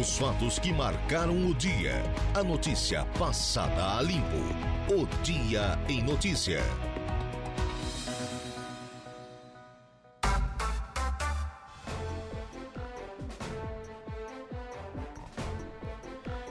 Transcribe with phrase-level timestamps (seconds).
[0.00, 2.02] Os fatos que marcaram o dia.
[2.34, 4.42] A notícia passada a limpo.
[4.90, 6.58] O Dia em Notícia.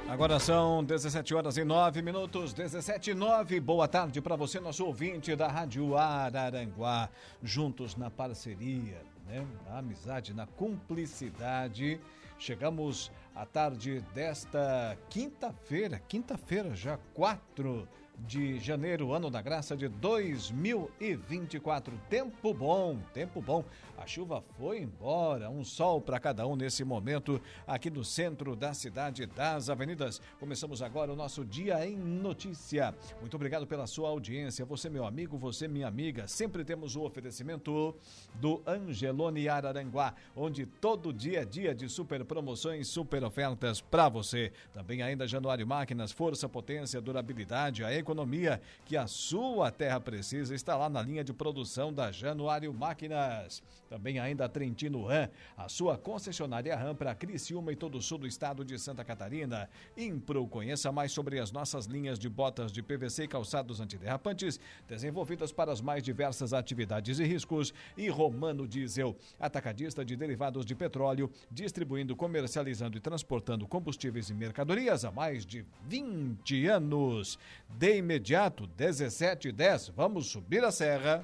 [0.08, 3.60] Agora são 17 horas e 9 minutos, 17 e 9.
[3.60, 7.10] Boa tarde para você, nosso ouvinte da Rádio Araranguá.
[7.44, 9.46] Juntos na parceria, né?
[9.68, 12.00] na amizade, na cumplicidade.
[12.38, 17.88] Chegamos à tarde desta quinta-feira, quinta-feira já, 4
[18.20, 21.98] de janeiro, ano da graça de 2024.
[22.10, 23.64] Tempo bom, tempo bom.
[23.98, 28.74] A chuva foi embora, um sol para cada um nesse momento aqui no centro da
[28.74, 30.22] cidade das avenidas.
[30.40, 32.94] Começamos agora o nosso dia em notícia.
[33.22, 34.66] Muito obrigado pela sua audiência.
[34.66, 36.28] Você, meu amigo, você, minha amiga.
[36.28, 37.96] Sempre temos o oferecimento
[38.36, 44.52] do Angelone Araranguá, onde todo dia é dia de super promoções, super ofertas para você.
[44.74, 50.76] Também ainda Januário Máquinas, força, potência, durabilidade, a economia que a sua terra precisa está
[50.76, 53.64] lá na linha de produção da Januário Máquinas.
[53.94, 58.18] Também ainda a Trentino Ram, a sua concessionária Ram para Criciúma e todo o sul
[58.18, 59.70] do estado de Santa Catarina.
[59.96, 65.52] Impro, conheça mais sobre as nossas linhas de botas de PVC e calçados antiderrapantes, desenvolvidas
[65.52, 67.72] para as mais diversas atividades e riscos.
[67.96, 75.06] E Romano Diesel, atacadista de derivados de petróleo, distribuindo, comercializando e transportando combustíveis e mercadorias
[75.06, 77.38] há mais de 20 anos.
[77.70, 81.24] De imediato, 1710, vamos subir a serra.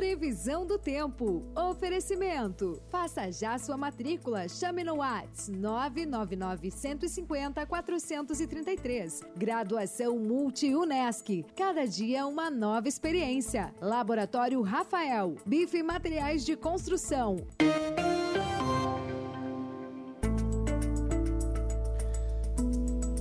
[0.00, 1.44] Previsão do tempo.
[1.54, 2.80] Oferecimento.
[2.88, 4.48] Faça já sua matrícula.
[4.48, 9.20] Chame no Whats 999 150 433.
[9.36, 11.44] Graduação Multi-UNESC.
[11.54, 13.74] Cada dia uma nova experiência.
[13.78, 15.36] Laboratório Rafael.
[15.44, 17.36] Bife Materiais de Construção.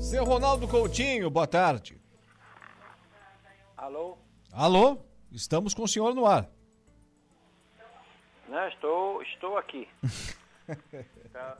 [0.01, 2.01] Seu Ronaldo Coutinho, boa tarde.
[3.75, 4.17] Alô?
[4.53, 4.97] Alô?
[5.29, 6.49] Estamos com o senhor no ar.
[8.49, 9.87] Não, estou, estou aqui.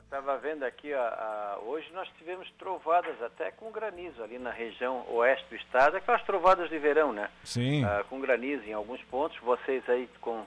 [0.04, 5.06] Estava vendo aqui, a, a, hoje nós tivemos trovadas até com granizo ali na região
[5.10, 7.30] oeste do estado, aquelas trovadas de verão, né?
[7.44, 7.84] Sim.
[7.84, 10.46] Ah, com granizo em alguns pontos, vocês aí com...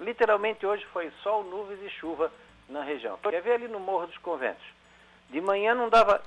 [0.00, 2.30] Literalmente hoje foi sol, nuvens e chuva
[2.68, 3.18] na região.
[3.18, 4.64] Quer ver ali no Morro dos Conventos?
[5.30, 6.22] De manhã não dava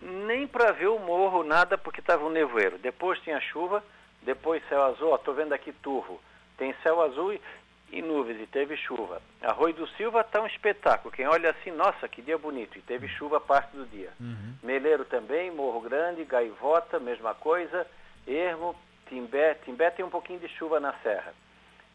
[0.00, 2.78] nem para ver o morro, nada, porque estava um nevoeiro.
[2.78, 3.82] Depois tinha chuva,
[4.22, 6.20] depois céu azul, estou vendo aqui turvo.
[6.56, 7.40] Tem céu azul e,
[7.92, 9.20] e, nuvens, e teve chuva.
[9.42, 11.12] Arroio do Silva está um espetáculo.
[11.14, 12.78] Quem olha assim, nossa, que dia bonito.
[12.78, 14.10] E teve chuva parte do dia.
[14.18, 14.54] Uhum.
[14.62, 17.86] Meleiro também, Morro Grande, Gaivota, mesma coisa.
[18.26, 18.74] Ermo,
[19.08, 19.54] Timbé.
[19.64, 21.34] Timbé tem um pouquinho de chuva na serra.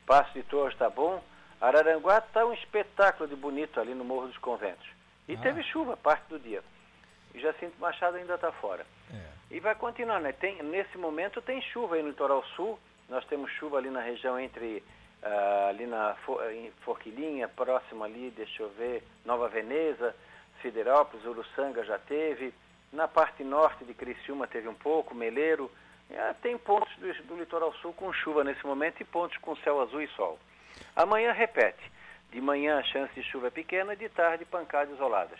[0.05, 1.21] Passo de Torres está bom.
[1.59, 4.87] Araranguá está um espetáculo de bonito ali no Morro dos Conventos.
[5.27, 5.39] E Ah.
[5.41, 6.63] teve chuva parte do dia.
[7.33, 8.85] E Jacinto Machado ainda está fora.
[9.11, 9.55] É.
[9.55, 10.31] E vai continuar, né?
[10.31, 12.77] Tem, nesse momento tem chuva aí no litoral sul.
[13.09, 14.83] Nós temos chuva ali na região entre
[15.23, 16.15] ah, ali na
[16.53, 20.15] em Forquilinha, próximo ali, deixa eu ver, Nova Veneza,
[20.61, 22.53] Siderópolis, Uruçanga já teve.
[22.91, 25.69] Na parte norte de Criciúma teve um pouco, Meleiro.
[26.09, 29.81] É, tem pontos do, do litoral sul com chuva nesse momento e pontos com céu
[29.81, 30.39] azul e sol.
[30.95, 31.91] Amanhã repete.
[32.31, 35.39] De manhã a chance de chuva é pequena, de tarde pancadas isoladas.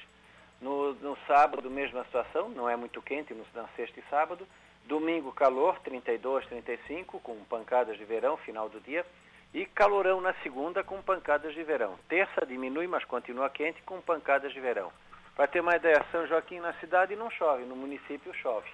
[0.62, 4.48] No, no sábado, mesma situação, não é muito quente no, na sexta e sábado.
[4.86, 9.06] Domingo, calor, 32, 35, com pancadas de verão, final do dia.
[9.54, 11.98] E calorão na segunda, com pancadas de verão.
[12.08, 14.92] Terça diminui, mas continua quente, com pancadas de verão.
[15.36, 18.70] Para ter uma ideia, São Joaquim na cidade não chove, no município chove.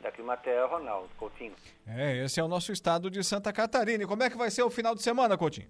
[0.00, 1.54] Da Climatea, Ronaldo Coutinho.
[1.86, 4.04] É, esse é o nosso estado de Santa Catarina.
[4.04, 5.68] E como é que vai ser o final de semana, Coutinho?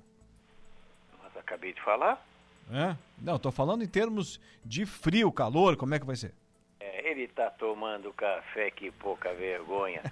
[1.22, 2.22] Mas acabei de falar.
[2.70, 2.94] É?
[3.18, 6.34] Não, estou falando em termos de frio, calor, como é que vai ser?
[6.78, 10.02] É, ele está tomando café, que pouca vergonha.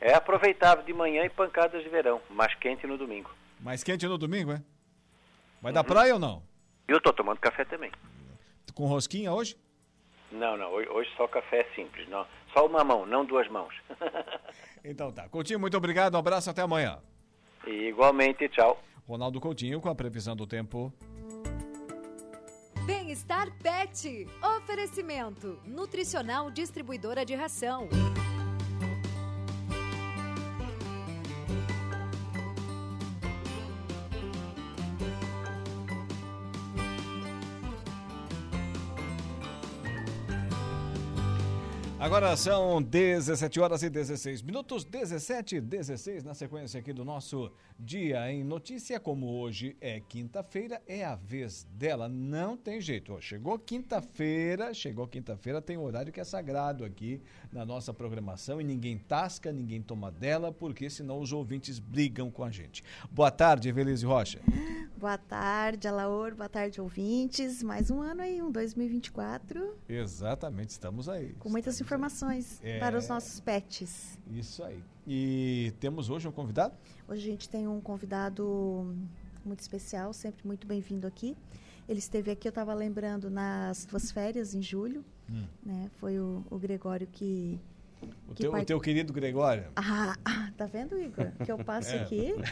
[0.00, 3.30] É aproveitável de manhã e pancadas de verão, mais quente no domingo.
[3.64, 4.62] Mais quente no domingo, é?
[5.62, 6.42] Vai dar praia ou não?
[6.86, 7.90] Eu estou tomando café também.
[8.74, 9.56] Com rosquinha hoje?
[10.30, 12.26] Não, não, hoje, hoje só café simples, não.
[12.52, 13.74] Só uma mão, não duas mãos.
[14.86, 15.26] Então tá.
[15.30, 16.98] Coutinho, muito obrigado, um abraço, até amanhã.
[17.66, 18.78] e igualmente, tchau.
[19.08, 20.92] Ronaldo Coutinho com a previsão do tempo.
[22.84, 24.28] Bem-estar Pet.
[24.58, 25.58] Oferecimento.
[25.64, 27.88] Nutricional distribuidora de ração.
[42.04, 47.50] Agora são 17 horas e 16 minutos, 17 e 16 na sequência aqui do nosso
[47.78, 49.00] Dia em Notícia.
[49.00, 53.18] Como hoje é quinta-feira, é a vez dela, não tem jeito.
[53.22, 58.64] chegou quinta-feira, chegou quinta-feira, tem um horário que é sagrado aqui na nossa programação e
[58.64, 62.84] ninguém tasca, ninguém toma dela, porque senão os ouvintes brigam com a gente.
[63.10, 64.40] Boa tarde, Evelise Rocha.
[64.94, 67.62] Boa tarde, Alaor, boa tarde, ouvintes.
[67.62, 69.78] Mais um ano aí, um 2024.
[69.88, 71.32] Exatamente, estamos aí.
[71.38, 72.78] Com muitas informações informações é...
[72.78, 74.18] para os nossos pets.
[74.30, 74.82] Isso aí.
[75.06, 76.74] E temos hoje um convidado?
[77.06, 78.94] Hoje a gente tem um convidado
[79.44, 81.36] muito especial, sempre muito bem-vindo aqui.
[81.88, 85.04] Ele esteve aqui, eu estava lembrando, nas suas férias, em julho.
[85.30, 85.44] Hum.
[85.64, 85.90] Né?
[85.98, 87.60] Foi o, o Gregório que
[88.28, 88.62] o, teu, part...
[88.62, 89.64] o teu querido Gregório.
[89.76, 90.14] Ah,
[90.56, 91.30] tá vendo, Igor?
[91.44, 92.02] Que eu passo é.
[92.02, 92.34] aqui.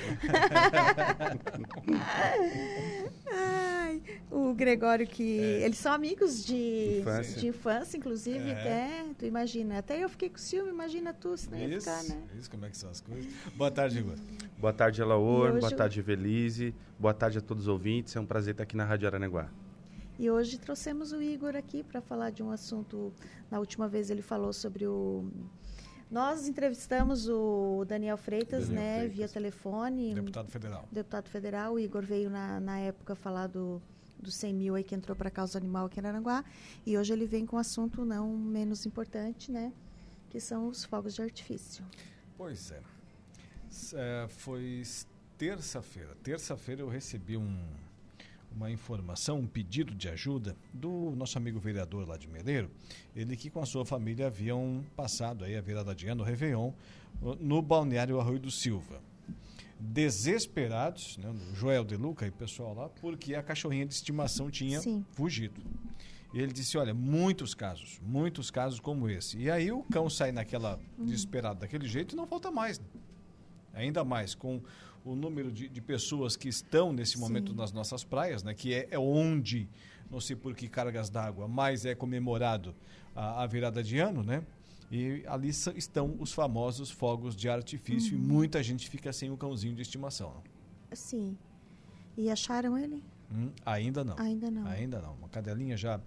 [3.32, 5.40] Ai, o Gregório que.
[5.40, 5.64] É.
[5.64, 8.52] Eles são amigos de infância, de infância inclusive, é.
[8.52, 9.04] até.
[9.18, 9.78] Tu imagina.
[9.78, 12.22] Até eu fiquei com ciúme, imagina tu se não ia isso, ficar, né?
[12.38, 13.32] Isso, como é que são as coisas.
[13.54, 14.16] Boa tarde, Igor.
[14.58, 15.50] Boa tarde, Elaor.
[15.50, 15.60] Hoje...
[15.60, 16.74] Boa tarde, Evelise.
[16.98, 18.14] Boa tarde a todos os ouvintes.
[18.14, 19.48] É um prazer estar aqui na Rádio Aranaguá.
[20.22, 23.12] E hoje trouxemos o Igor aqui para falar de um assunto.
[23.50, 25.28] Na última vez ele falou sobre o.
[26.08, 29.16] Nós entrevistamos o Daniel Freitas, Daniel né, Freitas.
[29.16, 30.14] via telefone.
[30.14, 30.88] Deputado federal.
[30.92, 31.72] Deputado federal.
[31.72, 33.82] O Igor veio na, na época falar do,
[34.16, 36.44] dos 100 mil aí que entrou para a causa animal aqui em Aranguá.
[36.86, 39.72] E hoje ele vem com um assunto não menos importante, né?
[40.30, 41.84] Que são os fogos de artifício.
[42.36, 42.80] Pois é.
[43.94, 44.84] é foi
[45.36, 46.14] terça-feira.
[46.22, 47.66] Terça-feira eu recebi um,
[48.54, 52.70] uma informação, um pedido de ajuda do nosso amigo vereador lá de Meleiro,
[53.14, 56.72] ele que com a sua família haviam passado aí a virada de ano, o Réveillon,
[57.40, 59.00] no balneário Arroio do Silva.
[59.78, 64.80] Desesperados, né, Joel De Luca e o pessoal lá, porque a cachorrinha de estimação tinha
[64.80, 65.04] Sim.
[65.10, 65.60] fugido.
[66.32, 69.38] E ele disse: Olha, muitos casos, muitos casos como esse.
[69.38, 71.04] E aí o cão sai naquela uhum.
[71.04, 72.78] desesperado daquele jeito e não falta mais.
[72.78, 72.86] Né?
[73.74, 74.62] Ainda mais com
[75.04, 77.56] o número de, de pessoas que estão nesse momento Sim.
[77.56, 78.54] nas nossas praias, né?
[78.54, 79.68] que é, é onde,
[80.10, 82.74] não sei por que cargas d'água, mais é comemorado
[83.14, 84.44] a, a, virada de ano, né?
[84.90, 88.22] E ali estão os famosos fogos de artifício uhum.
[88.22, 90.34] e muita gente fica sem o cãozinho de estimação.
[90.92, 91.36] Sim.
[92.16, 93.02] E acharam ele?
[93.32, 94.18] Hum, ainda não.
[94.18, 94.66] Ainda não.
[94.66, 95.14] Ainda não.
[95.14, 95.98] Uma cadelinha já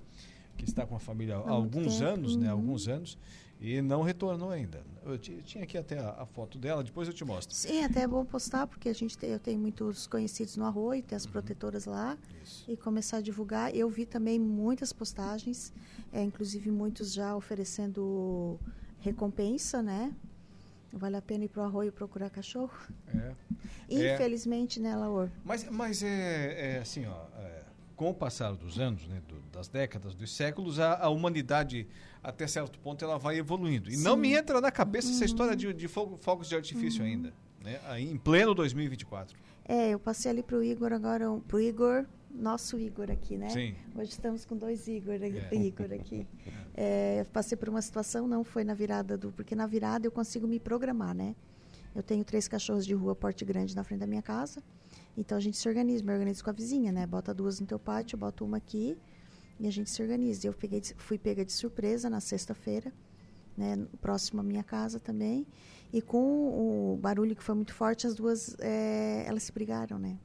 [0.56, 2.10] que está com a família há alguns tempo.
[2.12, 2.42] anos, né?
[2.42, 2.44] uhum.
[2.44, 2.50] né?
[2.50, 3.18] Alguns anos
[3.60, 4.84] e não retornou ainda.
[5.04, 7.56] Eu tinha aqui até a, a, foto dela, depois eu te mostro.
[7.56, 11.04] Sim, até é bom postar, porque a gente tem, eu tenho muitos conhecidos no Arroio,
[11.04, 11.31] tem as uhum.
[11.31, 12.69] protetoras lá, Isso.
[12.69, 13.75] e começar a divulgar.
[13.75, 15.72] Eu vi também muitas postagens,
[16.12, 18.60] é, inclusive muitos já oferecendo
[19.00, 20.13] recompensa, né?
[20.92, 22.75] Vale a pena ir para o arroio procurar cachorro?
[23.13, 23.34] É.
[23.90, 24.84] Infelizmente, é.
[24.84, 25.30] né, Laor?
[25.44, 27.63] Mas, mas é, é assim, ó, é,
[27.96, 31.88] com o passar dos anos, né, do, das décadas, dos séculos, a, a, humanidade,
[32.22, 33.90] até certo ponto, ela vai evoluindo.
[33.90, 34.04] E Sim.
[34.04, 35.16] não me entra na cabeça uhum.
[35.16, 37.08] essa história de, de fogo, fogos de artifício uhum.
[37.08, 37.34] ainda,
[37.64, 39.38] né, aí, em pleno 2024.
[39.68, 43.50] É, eu passei ali para o Igor agora, para o Igor, nosso Igor aqui, né?
[43.50, 43.76] Sim.
[43.96, 45.56] Hoje estamos com dois Igor, é.
[45.56, 46.28] Igor aqui.
[46.78, 49.32] É, eu passei por uma situação, não foi na virada do...
[49.32, 51.34] Porque na virada eu consigo me programar, né?
[51.96, 54.62] Eu tenho três cachorros de rua porte grande na frente da minha casa.
[55.18, 57.08] Então a gente se organiza, me organizo com a vizinha, né?
[57.08, 58.98] Bota duas no teu pátio, bota uma aqui
[59.60, 60.48] e a gente se organiza.
[60.48, 62.92] Eu peguei, fui pega de surpresa na sexta-feira,
[63.58, 63.88] né?
[64.02, 65.48] Próximo à minha casa também.
[65.94, 66.18] E com
[66.94, 70.20] o barulho que foi muito forte, as duas é, elas se brigaram, né?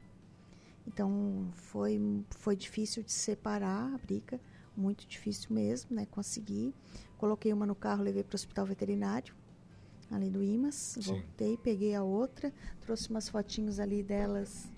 [0.86, 4.40] Então foi foi difícil de separar a briga,
[4.76, 6.06] muito difícil mesmo, né?
[6.10, 6.74] Consegui.
[7.16, 9.34] Coloquei uma no carro, levei para o hospital veterinário
[10.10, 11.00] ali do IMAS, Sim.
[11.02, 14.68] voltei, peguei a outra, trouxe umas fotinhos ali delas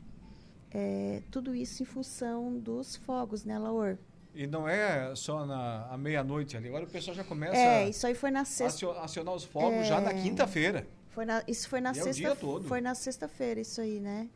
[0.74, 3.98] é, tudo isso em função dos fogos, né, Laor?
[4.34, 6.68] E não é só na meia-noite ali.
[6.68, 8.90] Agora o pessoal já começa é, isso aí foi na sexta...
[8.92, 9.84] a acionar os fogos é...
[9.84, 10.86] já na quinta-feira.
[11.10, 12.26] Foi na, isso foi na sexta.
[12.26, 12.36] É
[12.66, 14.30] Foi na sexta-feira isso aí, né?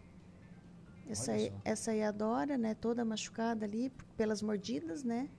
[1.08, 2.74] Essa aí, essa aí adora, né?
[2.74, 5.30] Toda machucada ali pelas mordidas, né?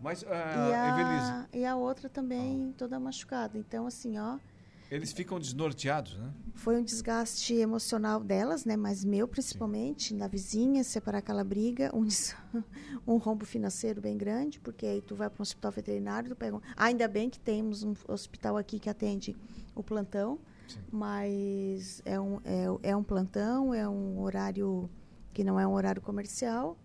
[0.00, 2.74] Mas uh, e, a, e a outra também ah.
[2.78, 3.58] toda machucada.
[3.58, 4.38] Então assim, ó.
[4.90, 6.32] Eles ficam desnorteados, né?
[6.54, 8.76] Foi um desgaste emocional delas, né?
[8.76, 10.18] Mas meu principalmente, Sim.
[10.18, 12.06] da vizinha, separar aquela briga, um,
[13.06, 16.56] um rombo financeiro bem grande, porque aí tu vai para um hospital veterinário, tu pega
[16.56, 16.60] um...
[16.76, 19.36] ainda bem que temos um hospital aqui que atende
[19.74, 20.38] o plantão,
[20.68, 20.78] Sim.
[20.90, 24.88] mas é um, é, é um plantão, é um horário
[25.34, 26.78] que não é um horário comercial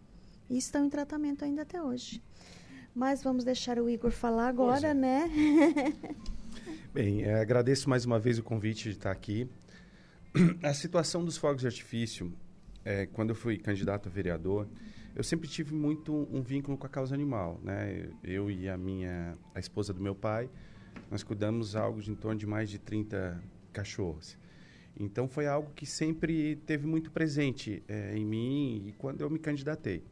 [0.49, 2.21] e estão em tratamento ainda até hoje.
[2.93, 4.93] Mas vamos deixar o Igor falar agora, é.
[4.93, 5.29] né?
[6.93, 9.49] Bem, é, agradeço mais uma vez o convite de estar aqui.
[10.61, 12.33] A situação dos fogos de artifício,
[12.83, 14.67] é, quando eu fui candidato a vereador,
[15.15, 18.09] eu sempre tive muito um vínculo com a causa animal, né?
[18.21, 20.49] Eu e a minha a esposa do meu pai,
[21.09, 24.37] nós cuidamos algo de em torno de mais de 30 cachorros.
[24.99, 29.39] Então foi algo que sempre teve muito presente é, em mim e quando eu me
[29.39, 30.03] candidatei.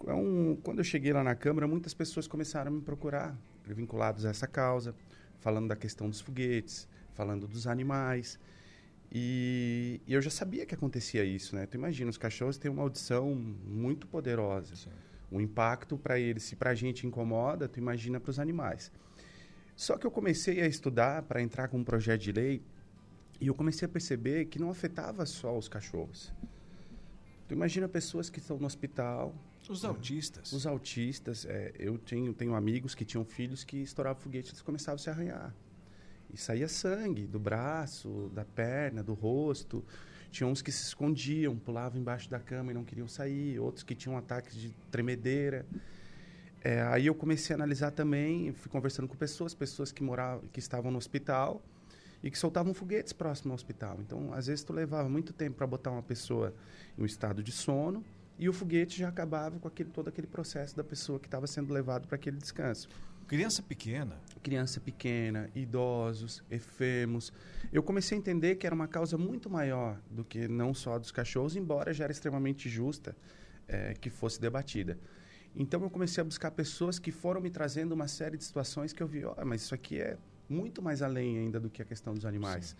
[0.00, 4.30] Então, quando eu cheguei lá na Câmara, muitas pessoas começaram a me procurar, vinculados a
[4.30, 4.94] essa causa,
[5.42, 8.38] falando da questão dos foguetes, falando dos animais.
[9.10, 11.66] E, e, eu já sabia que acontecia isso, né?
[11.66, 14.74] Tu imagina, os cachorros têm uma audição muito poderosa.
[14.74, 14.90] Sim.
[15.30, 18.90] O impacto para eles, se para a gente incomoda, tu imagina para os animais.
[19.74, 22.62] Só que eu comecei a estudar para entrar com um projeto de lei
[23.40, 26.32] e eu comecei a perceber que não afetava só os cachorros.
[27.48, 29.34] Tu imagina pessoas que estão no hospital.
[29.68, 30.52] Os autistas.
[30.52, 31.46] Os autistas.
[31.46, 34.98] É, eu tenho, tenho amigos que tinham filhos que estouravam foguete e eles começavam a
[34.98, 35.54] se arranhar.
[36.32, 39.84] E saía sangue do braço, da perna, do rosto.
[40.30, 43.58] Tinha uns que se escondiam, pulavam embaixo da cama e não queriam sair.
[43.60, 45.66] Outros que tinham ataques de tremedeira.
[46.64, 50.60] É, aí eu comecei a analisar também, fui conversando com pessoas, pessoas que moravam, que
[50.60, 51.60] estavam no hospital
[52.22, 53.98] e que soltavam foguetes próximo ao hospital.
[54.00, 56.54] Então, às vezes tu levava muito tempo para botar uma pessoa
[56.96, 58.04] em um estado de sono
[58.42, 61.72] e o foguete já acabava com aquele, todo aquele processo da pessoa que estava sendo
[61.72, 62.88] levado para aquele descanso.
[63.28, 64.20] Criança pequena.
[64.42, 67.32] Criança pequena, idosos, enfermos.
[67.72, 71.12] Eu comecei a entender que era uma causa muito maior do que não só dos
[71.12, 73.14] cachorros, embora já era extremamente justa
[73.68, 74.98] é, que fosse debatida.
[75.54, 79.00] Então eu comecei a buscar pessoas que foram me trazendo uma série de situações que
[79.00, 80.18] eu vi, oh, mas isso aqui é
[80.48, 82.70] muito mais além ainda do que a questão dos animais.
[82.70, 82.76] Sim.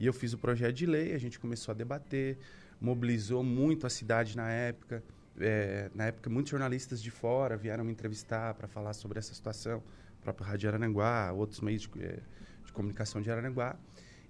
[0.00, 2.36] E eu fiz o projeto de lei, a gente começou a debater,
[2.80, 5.02] mobilizou muito a cidade na época.
[5.40, 9.82] É, na época, muitos jornalistas de fora vieram me entrevistar para falar sobre essa situação,
[10.18, 12.18] o próprio Rádio Arananguá, outros meios de, é,
[12.64, 13.76] de, comunicação de Arananguá.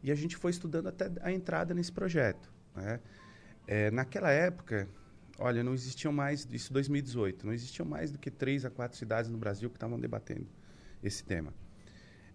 [0.03, 2.51] E a gente foi estudando até a entrada nesse projeto.
[2.75, 3.01] Né?
[3.67, 4.89] É, naquela época,
[5.39, 9.31] olha, não existiam mais, isso 2018, não existiam mais do que três a quatro cidades
[9.31, 10.47] no Brasil que estavam debatendo
[11.03, 11.53] esse tema.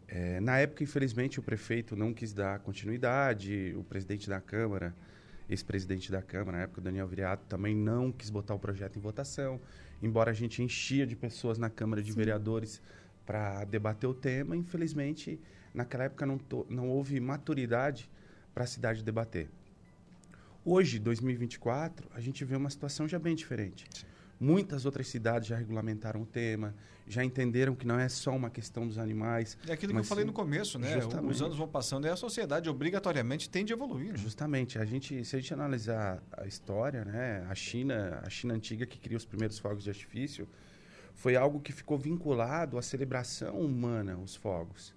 [0.08, 4.94] É, na época, infelizmente, o prefeito não quis dar continuidade, o presidente da Câmara
[5.50, 9.60] ex-presidente da Câmara, na época, Daniel Viriato, também não quis botar o projeto em votação,
[10.02, 12.18] embora a gente enchia de pessoas na Câmara de Sim.
[12.18, 12.82] Vereadores
[13.26, 15.40] para debater o tema, infelizmente,
[15.74, 18.10] naquela época não, to, não houve maturidade
[18.54, 19.50] para a cidade debater.
[20.66, 23.86] Hoje, 2024, a gente vê uma situação já bem diferente.
[23.94, 24.06] Sim.
[24.40, 26.76] Muitas outras cidades já regulamentaram o tema,
[27.08, 29.58] já entenderam que não é só uma questão dos animais.
[29.68, 30.94] É aquilo que eu falei sim, no começo, né?
[30.94, 31.32] Justamente.
[31.32, 34.14] Os anos vão passando e a sociedade obrigatoriamente tende a evoluir.
[34.14, 34.18] Né?
[34.18, 34.80] Justamente.
[34.80, 37.46] A gente, se a gente analisar a história, né?
[37.50, 40.48] A China, a China antiga que criou os primeiros fogos de artifício,
[41.14, 44.94] foi algo que ficou vinculado à celebração humana, os fogos.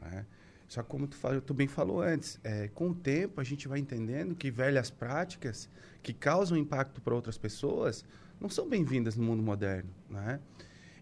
[0.00, 0.26] Né?
[0.68, 3.68] Só que como tu, falou, tu bem falou antes, é, com o tempo a gente
[3.68, 5.68] vai entendendo que velhas práticas
[6.02, 8.04] que causam impacto para outras pessoas
[8.40, 10.40] não são bem-vindas no mundo moderno, né?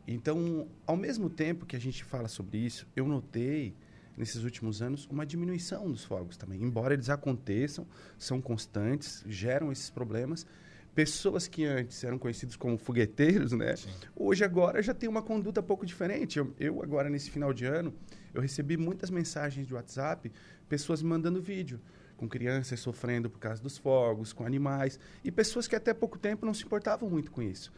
[0.07, 3.75] Então, ao mesmo tempo que a gente fala sobre isso, eu notei
[4.17, 6.63] nesses últimos anos uma diminuição dos fogos também.
[6.63, 7.87] Embora eles aconteçam,
[8.19, 10.47] são constantes, geram esses problemas.
[10.95, 13.77] Pessoas que antes eram conhecidos como fogueteiros, né?
[13.77, 13.91] Sim.
[14.15, 16.39] Hoje agora já tem uma conduta pouco diferente.
[16.39, 17.95] Eu, eu agora nesse final de ano,
[18.35, 20.31] eu recebi muitas mensagens de WhatsApp,
[20.69, 21.81] pessoas me mandando vídeo
[22.17, 26.47] com crianças sofrendo por causa dos fogos, com animais, e pessoas que até pouco tempo
[26.47, 27.73] não se importavam muito com isso.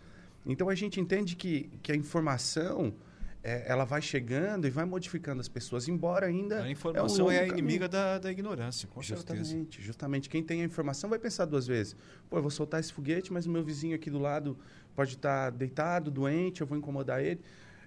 [0.46, 2.94] Então a gente entende que, que a informação
[3.42, 6.62] é, ela vai chegando e vai modificando as pessoas, embora ainda.
[6.62, 9.82] A informação é, um é a inimiga da, da, ignorância, com justamente, certeza.
[9.82, 10.28] Justamente.
[10.28, 11.96] Quem tem a informação vai pensar duas vezes.
[12.28, 14.56] Pô, eu vou soltar esse foguete, mas o meu vizinho aqui do lado
[14.94, 17.40] pode estar deitado, doente, eu vou incomodar ele.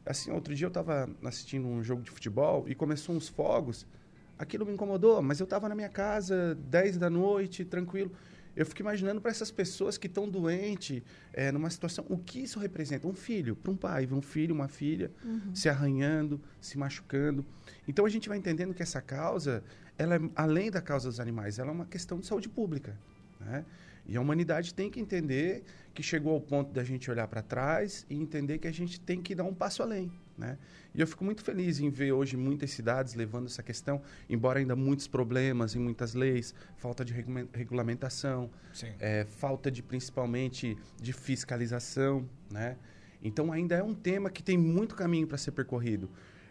[0.05, 3.85] Assim, outro dia eu estava assistindo um jogo de futebol e começou uns fogos
[4.37, 8.11] aquilo me incomodou, mas eu estava na minha casa, 10 da noite, tranquilo.
[8.57, 12.59] Eu fico imaginando para essas pessoas que estão doentes, é, numa situação, o que isso
[12.59, 13.07] representa?
[13.07, 15.53] Um filho, para um pai, um filho, uma filha, uhum.
[15.53, 17.45] se arranhando, se machucando.
[17.87, 19.63] Então a gente vai entendendo que essa causa,
[19.95, 22.97] ela é, além da causa dos animais, ela é uma questão de saúde pública.
[23.39, 23.63] Né?
[24.07, 28.05] E a humanidade tem que entender que chegou ao ponto da gente olhar para trás
[28.09, 30.11] e entender que a gente tem que dar um passo além.
[30.37, 30.57] Né?
[30.93, 34.75] E eu fico muito feliz em ver hoje muitas cidades levando essa questão, embora ainda
[34.75, 37.13] muitos problemas em muitas leis, falta de
[37.53, 38.49] regulamentação,
[38.99, 42.77] é, falta de principalmente de fiscalização, né?
[43.21, 46.09] Então ainda é um tema que tem muito caminho para ser percorrido.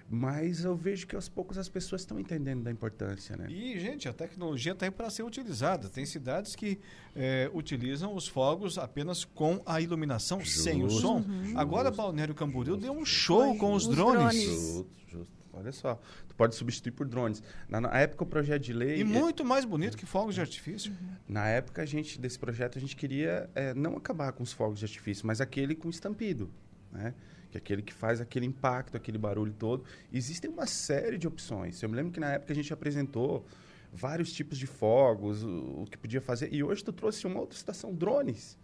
[0.09, 3.47] Mas eu vejo que aos poucos as pessoas estão entendendo da importância, né?
[3.51, 5.89] E, gente, a tecnologia está aí para ser utilizada.
[5.89, 6.79] Tem cidades que
[7.15, 11.17] é, utilizam os fogos apenas com a iluminação, justo, sem o som.
[11.17, 11.55] Uhum.
[11.57, 14.21] Agora, Balneário Camboriú deu um show com os, os drones.
[14.21, 14.45] drones.
[14.45, 15.37] Justo, justo.
[15.53, 17.43] Olha só, tu pode substituir por drones.
[17.69, 19.01] Na, na época, o projeto de lei...
[19.01, 20.93] E muito mais bonito que fogos de artifício.
[20.93, 21.09] Uhum.
[21.27, 24.79] Na época, a gente, desse projeto, a gente queria é, não acabar com os fogos
[24.79, 26.49] de artifício, mas aquele com estampido.
[26.93, 27.15] né?
[27.61, 29.85] Que é aquele que faz aquele impacto, aquele barulho todo.
[30.13, 31.83] Existem uma série de opções.
[31.83, 33.45] Eu me lembro que na época a gente apresentou
[33.93, 36.53] vários tipos de fogos, o, o que podia fazer.
[36.53, 38.59] E hoje tu trouxe uma outra situação, drones.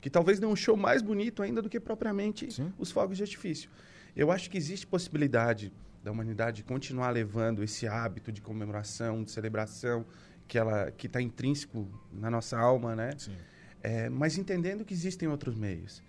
[0.00, 2.72] Que talvez dê um show mais bonito ainda do que propriamente Sim.
[2.78, 3.70] os fogos de artifício.
[4.14, 5.72] Eu acho que existe possibilidade
[6.02, 10.04] da humanidade continuar levando esse hábito de comemoração, de celebração,
[10.46, 13.12] que ela que está intrínseco na nossa alma, né?
[13.16, 13.34] Sim.
[13.82, 16.02] É, mas entendendo que existem outros meios.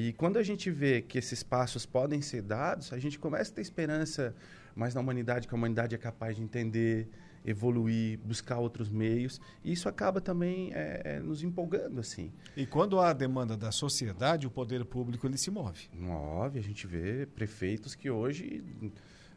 [0.00, 3.54] E quando a gente vê que esses passos podem ser dados, a gente começa a
[3.56, 4.34] ter esperança
[4.74, 7.06] mais na humanidade, que a humanidade é capaz de entender,
[7.44, 9.38] evoluir, buscar outros meios.
[9.62, 12.32] E isso acaba também é, é, nos empolgando, assim.
[12.56, 15.90] E quando há demanda da sociedade, o poder público ele se move.
[15.92, 18.64] Move, a gente vê prefeitos que hoje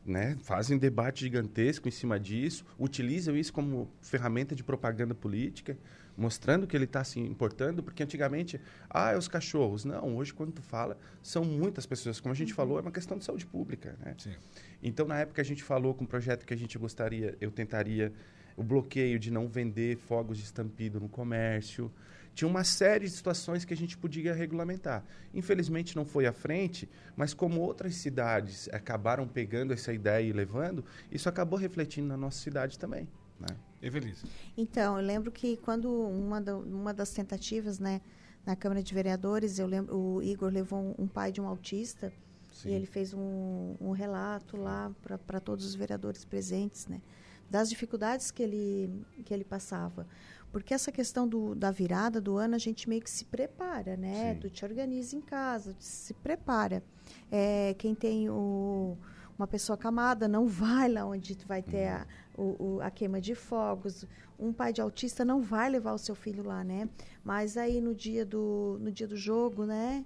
[0.05, 5.77] né, fazem debate gigantesco em cima disso, utilizam isso como ferramenta de propaganda política,
[6.15, 9.83] mostrando que ele está se importando, porque antigamente, ah, é os cachorros.
[9.83, 12.19] Não, hoje quando tu fala, são muitas pessoas.
[12.19, 13.97] Como a gente falou, é uma questão de saúde pública.
[13.99, 14.15] Né?
[14.17, 14.35] Sim.
[14.81, 18.13] Então, na época, a gente falou com um projeto que a gente gostaria, eu tentaria
[18.55, 21.91] o bloqueio de não vender fogos de estampido no comércio.
[22.35, 25.03] Tinha uma série de situações que a gente podia regulamentar.
[25.33, 30.83] Infelizmente não foi à frente, mas como outras cidades acabaram pegando essa ideia e levando,
[31.11, 33.07] isso acabou refletindo na nossa cidade também.
[33.39, 33.55] Né?
[33.83, 34.25] Evelise.
[34.57, 38.01] Então, eu lembro que quando uma, da, uma das tentativas, né,
[38.45, 42.11] na Câmara de Vereadores, eu lembro, o Igor levou um, um pai de um autista
[42.53, 42.69] Sim.
[42.69, 44.89] e ele fez um, um relato lá
[45.27, 47.01] para todos os vereadores presentes, né,
[47.49, 50.07] das dificuldades que ele, que ele passava.
[50.49, 54.35] Porque essa questão do, da virada do ano, a gente meio que se prepara, né?
[54.35, 54.39] Sim.
[54.39, 56.83] Tu te organiza em casa, se prepara.
[57.31, 58.95] É, quem tem o,
[59.37, 61.95] uma pessoa camada não vai lá onde vai ter uhum.
[61.95, 64.05] a, o, o, a queima de fogos.
[64.39, 66.89] Um pai de autista não vai levar o seu filho lá, né?
[67.23, 70.05] Mas aí no dia do, no dia do jogo, né?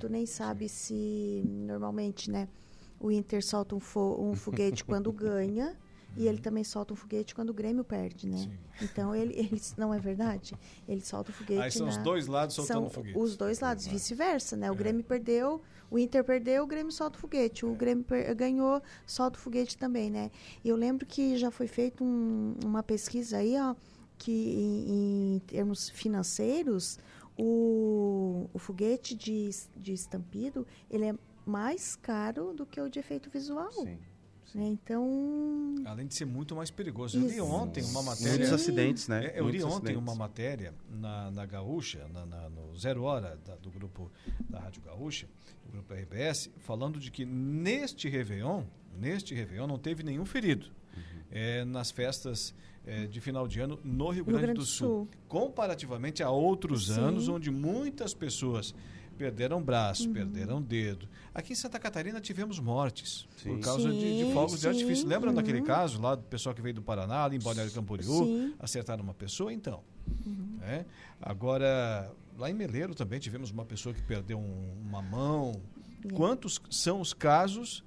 [0.00, 2.48] Tu nem sabe se normalmente, né?
[2.98, 5.76] O Inter solta um, fo um foguete quando ganha
[6.16, 8.38] e ele também solta um foguete quando o Grêmio perde, né?
[8.38, 8.52] Sim.
[8.82, 10.54] Então ele, ele não é verdade?
[10.88, 11.60] Ele solta o foguete.
[11.60, 13.18] Aí são na, os dois lados soltando são foguete.
[13.18, 14.70] Os dois lados, vice-versa, né?
[14.70, 14.76] O é.
[14.76, 17.64] Grêmio perdeu, o Inter perdeu, o Grêmio solta o foguete.
[17.64, 17.74] O.
[17.74, 18.04] Grêmio
[18.36, 20.30] ganhou, solta o foguete também, né?
[20.64, 23.74] Eu lembro que já foi feita um, uma pesquisa aí, ó,
[24.18, 26.98] que em, em termos financeiros,
[27.36, 33.28] o, o foguete de, de estampido, ele é mais caro do que o de efeito
[33.30, 33.72] visual.
[33.72, 33.98] Sim.
[34.54, 34.66] Né?
[34.66, 35.74] Então.
[35.84, 37.18] Além de ser muito mais perigoso.
[37.18, 38.30] Eu li ontem uma matéria.
[38.30, 39.26] Muitos acidentes, né?
[39.26, 40.02] É, eu Muitos li ontem acidentes.
[40.02, 44.12] uma matéria na, na Gaúcha, na, na, no Zero Hora da, do grupo
[44.48, 45.26] da Rádio Gaúcha,
[45.66, 48.62] do grupo RBS, falando de que neste Réveillon,
[48.96, 50.66] neste Réveillon, não teve nenhum ferido.
[50.96, 51.02] Uhum.
[51.32, 52.54] É, nas festas
[52.86, 56.30] é, de final de ano no Rio Grande, Rio Grande do, Sul, Sul, comparativamente a
[56.30, 57.00] outros Sim.
[57.00, 58.72] anos onde muitas pessoas
[59.14, 60.12] perderam braço, uhum.
[60.12, 61.08] perderam dedo.
[61.34, 63.50] Aqui em Santa Catarina tivemos mortes sim.
[63.50, 64.60] por causa sim, de, de, fogos sim.
[64.60, 65.06] de artifício.
[65.06, 65.36] Lembra uhum.
[65.36, 69.14] daquele caso lá do pessoal que veio do Paraná, ali em Balneário Camboriú, acertaram uma
[69.14, 69.52] pessoa?
[69.52, 69.82] Então.
[70.26, 70.58] Uhum.
[70.62, 70.84] É?
[71.20, 75.60] Agora, lá em Meleiro também tivemos uma pessoa que perdeu um, uma mão.
[76.14, 77.82] Quantos são os casos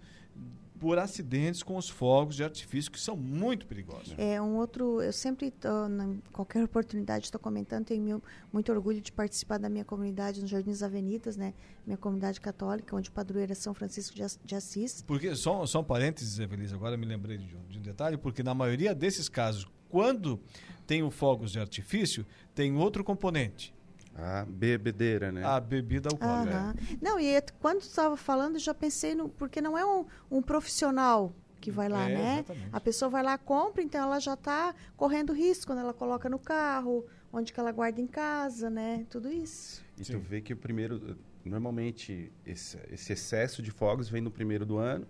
[0.79, 4.13] por acidentes com os fogos de artifício que são muito perigosos.
[4.17, 9.11] É um outro, eu sempre tô, na qualquer oportunidade estou comentando, tenho muito orgulho de
[9.11, 11.53] participar da minha comunidade nos Jardins Avenidas, né?
[11.85, 15.01] Minha comunidade católica, onde o padroeiro é São Francisco de Assis.
[15.01, 18.43] Porque só, só um parênteses, Evelise, agora me lembrei de um, de um detalhe, porque
[18.43, 20.39] na maioria desses casos, quando
[20.85, 23.73] tem o fogos de artifício, tem outro componente
[24.17, 25.43] a bebedeira, né?
[25.45, 26.75] A bebida alcoólica.
[26.99, 29.29] Não, e quando estava falando, já pensei no.
[29.29, 32.33] Porque não é um, um profissional que vai lá, é, né?
[32.39, 32.69] Exatamente.
[32.71, 36.39] A pessoa vai lá, compra, então ela já está correndo risco quando ela coloca no
[36.39, 39.05] carro, onde que ela guarda em casa, né?
[39.09, 39.83] Tudo isso.
[39.99, 40.13] E Sim.
[40.13, 41.15] tu vê que o primeiro.
[41.45, 45.07] Normalmente, esse, esse excesso de fogos vem no primeiro do ano,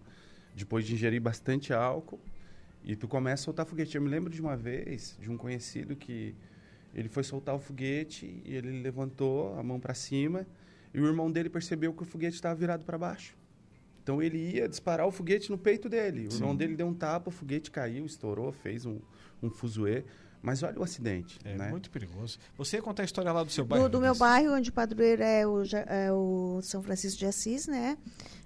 [0.53, 2.19] depois de ingerir bastante álcool,
[2.83, 3.95] e tu começa a soltar foguete.
[3.95, 6.35] Eu me lembro de uma vez, de um conhecido que
[6.97, 10.47] ele foi soltar o foguete e ele levantou a mão para cima
[10.91, 13.37] e o irmão dele percebeu que o foguete estava virado para baixo.
[14.01, 16.27] Então ele ia disparar o foguete no peito dele.
[16.27, 16.39] O Sim.
[16.39, 18.99] irmão dele deu um tapa, o foguete caiu, estourou, fez um,
[19.43, 20.03] um fuzuê.
[20.41, 21.39] Mas olha o acidente.
[21.43, 21.69] É né?
[21.69, 22.39] muito perigoso.
[22.57, 23.89] Você ia contar a história lá do seu bairro?
[23.89, 27.67] Do, do meu bairro, onde o padroeiro é o, é o São Francisco de Assis,
[27.67, 27.97] né?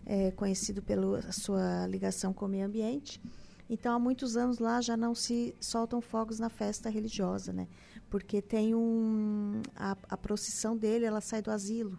[0.05, 3.21] É conhecido pela sua ligação com o meio ambiente.
[3.69, 7.67] Então, há muitos anos lá já não se soltam fogos na festa religiosa, né?
[8.11, 11.97] Porque tem um a, a procissão dele ela sai do asilo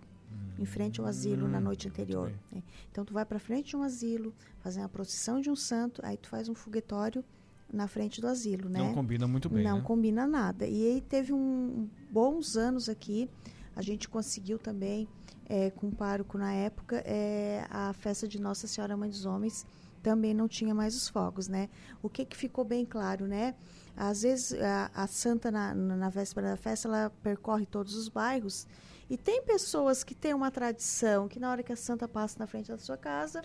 [0.58, 2.62] em frente ao asilo na hum, noite anterior né?
[2.90, 6.16] então tu vai para frente de um asilo fazer uma procissão de um santo aí
[6.16, 7.24] tu faz um foguetório
[7.72, 9.82] na frente do asilo né não combina muito bem não né?
[9.82, 13.28] combina nada e aí teve um bons anos aqui
[13.74, 15.08] a gente conseguiu também
[15.46, 19.66] é, com o pároco na época, é, a festa de Nossa Senhora Mãe dos Homens
[20.02, 21.68] também não tinha mais os fogos, né?
[22.02, 23.54] O que, que ficou bem claro, né?
[23.96, 28.66] Às vezes a, a santa na, na véspera da festa ela percorre todos os bairros
[29.12, 32.46] e tem pessoas que têm uma tradição que na hora que a santa passa na
[32.46, 33.42] frente da sua casa,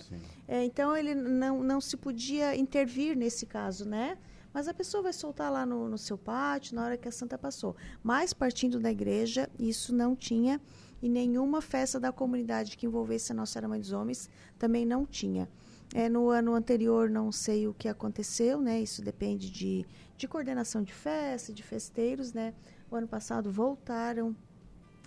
[0.47, 4.17] é, então ele não, não se podia intervir nesse caso, né?
[4.53, 7.37] Mas a pessoa vai soltar lá no, no seu pátio na hora que a santa
[7.37, 7.75] passou.
[8.01, 10.61] Mas partindo da igreja, isso não tinha
[11.01, 15.05] e nenhuma festa da comunidade que envolvesse a Nossa Senhora Mãe dos Homens também não
[15.05, 15.49] tinha.
[15.93, 18.81] É, no ano anterior não sei o que aconteceu, né?
[18.81, 19.85] Isso depende de,
[20.17, 22.53] de coordenação de festa, de festeiros, né?
[22.91, 24.35] O ano passado voltaram.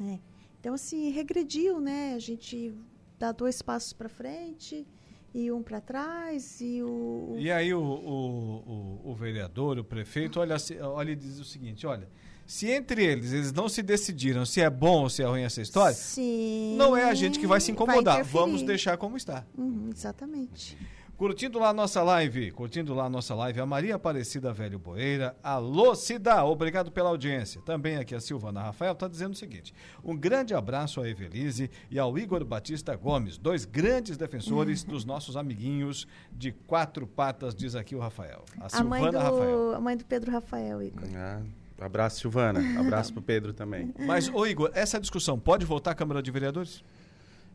[0.01, 0.21] Né?
[0.59, 2.15] Então, assim, regrediu, né?
[2.15, 2.75] A gente
[3.19, 4.87] dá dois passos para frente
[5.35, 7.35] e um para trás e o...
[7.39, 11.87] E aí o, o, o, o vereador, o prefeito, olha, olha e diz o seguinte,
[11.87, 12.09] olha,
[12.51, 15.63] se entre eles eles não se decidiram se é bom ou se é ruim essa
[15.63, 18.17] história, Sim, não é a gente que vai se incomodar.
[18.17, 18.25] vai.
[18.25, 19.47] Vamos deixar como está.
[19.57, 20.77] Uhum, exatamente.
[21.17, 25.37] Curtindo lá a nossa live, curtindo lá a nossa live, a Maria Aparecida Velho Boeira,
[25.45, 27.61] alô Cida, obrigado pela audiência.
[27.61, 32.01] Também aqui a Silvana Rafael está dizendo o seguinte: um grande abraço à Evelise e
[32.01, 37.95] ao Igor Batista Gomes, dois grandes defensores dos nossos amiguinhos de quatro patas, diz aqui
[37.95, 38.45] o Rafael.
[38.59, 39.75] A, A mãe, Silvana do, Rafael.
[39.77, 41.09] a mãe do Pedro Rafael, Igor.
[41.15, 41.43] Ah,
[41.85, 42.61] abraço, Silvana.
[42.79, 43.93] Abraço pro Pedro também.
[43.99, 46.83] Mas, ô Igor, essa discussão pode voltar à Câmara de Vereadores?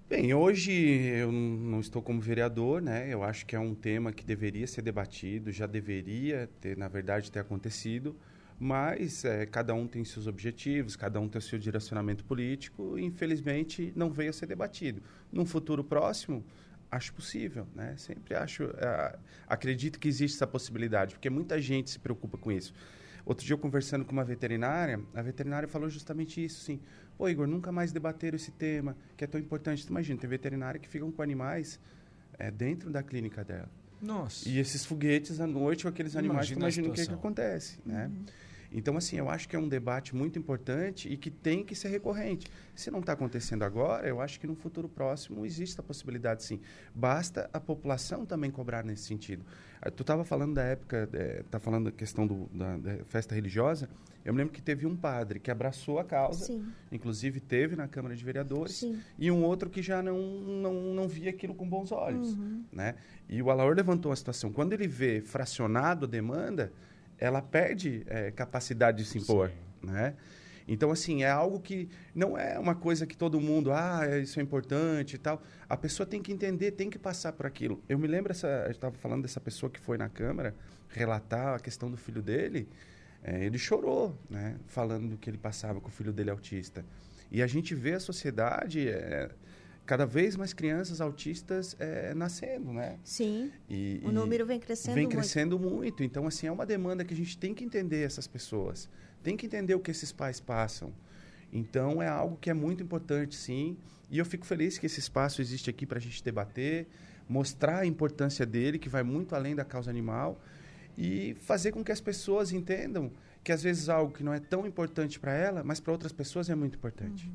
[0.08, 3.12] Bem, hoje eu não estou como vereador, né?
[3.12, 7.32] Eu acho que é um tema que deveria ser debatido, já deveria ter, na verdade,
[7.32, 8.16] ter acontecido,
[8.60, 13.04] mas eh, cada um tem seus objetivos, cada um tem o seu direcionamento político e,
[13.04, 15.02] infelizmente, não veio a ser debatido.
[15.32, 16.46] Num futuro próximo,
[16.92, 17.96] acho possível, né?
[17.98, 22.74] Sempre acho, ah, acredito que existe essa possibilidade, porque muita gente se preocupa com isso.
[23.26, 26.80] Outro dia, eu conversando com uma veterinária, a veterinária falou justamente isso, sim.
[27.18, 29.86] Pô, Igor, nunca mais debateram esse tema, que é tão importante.
[29.86, 31.80] Tu imagina, tem veterinária que ficam com animais
[32.38, 33.70] eh, dentro da clínica dela.
[34.02, 34.48] Nossa.
[34.48, 37.20] E esses foguetes à noite com aqueles animais, Imagina imagina o que, que situação.
[37.20, 38.12] acontece, né?
[38.78, 41.88] Então, assim, eu acho que é um debate muito importante e que tem que ser
[41.88, 42.46] recorrente.
[42.76, 46.60] Se não está acontecendo agora, eu acho que no futuro próximo existe a possibilidade, sim.
[46.94, 49.46] Basta a população também cobrar nesse sentido.
[49.82, 51.10] Ah, Tu estava falando da época,
[51.40, 53.90] está falando da questão do, da, da festa religiosa.
[54.26, 57.88] Eu me lembro que teve um padre que abraçou a causa, Sim, inclusive teve na
[57.88, 59.00] Câmara de Vereadores, sim.
[59.20, 62.34] e um outro que já não, não, não via aquilo com bons olhos.
[62.34, 62.66] Uhum.
[62.74, 62.96] Né?
[63.30, 64.52] E o Alaor levantou a situação.
[64.52, 66.74] Quando ele vê fracionado a demanda,
[67.18, 69.52] ela perde eh, capacidade de se impor.
[69.82, 70.16] Né?
[70.68, 74.40] Então, assim, é algo que não é uma coisa que todo mundo, ah, é- isso
[74.40, 75.42] é importante e tal.
[75.70, 77.84] A pessoa tem que entender, tem que passar por aquilo.
[77.88, 80.56] Eu me lembro, essa, eu estava falando dessa pessoa que foi na Câmara
[80.90, 82.68] relatar a questão do filho dele.
[83.24, 84.56] eh, ele chorou, né?
[84.68, 86.86] Falando do que ele passava com o filho dele autista.
[87.32, 89.30] E a gente vê a sociedade, eh,
[89.86, 92.98] cada vez mais crianças autistas eh, nascendo, né?
[93.04, 95.16] Sim, E, o e número vem crescendo vem muito.
[95.18, 96.04] crescendo muito.
[96.04, 98.90] Então, assim, é uma demanda que a gente tem que entender essas pessoas.
[99.24, 100.92] Tem que entender o que esses pais passam.
[101.54, 103.78] Então, é algo que é muito importante, sim.
[104.10, 106.88] E eu fico feliz que esse espaço existe aqui para a gente debater,
[107.30, 110.40] mostrar a importância dele, que vai muito além da causa animal,
[110.98, 113.12] e fazer com que as pessoas entendam
[113.44, 116.50] que, às vezes, algo que não é tão importante para ela, mas para outras pessoas
[116.50, 117.28] é muito importante.
[117.28, 117.34] né?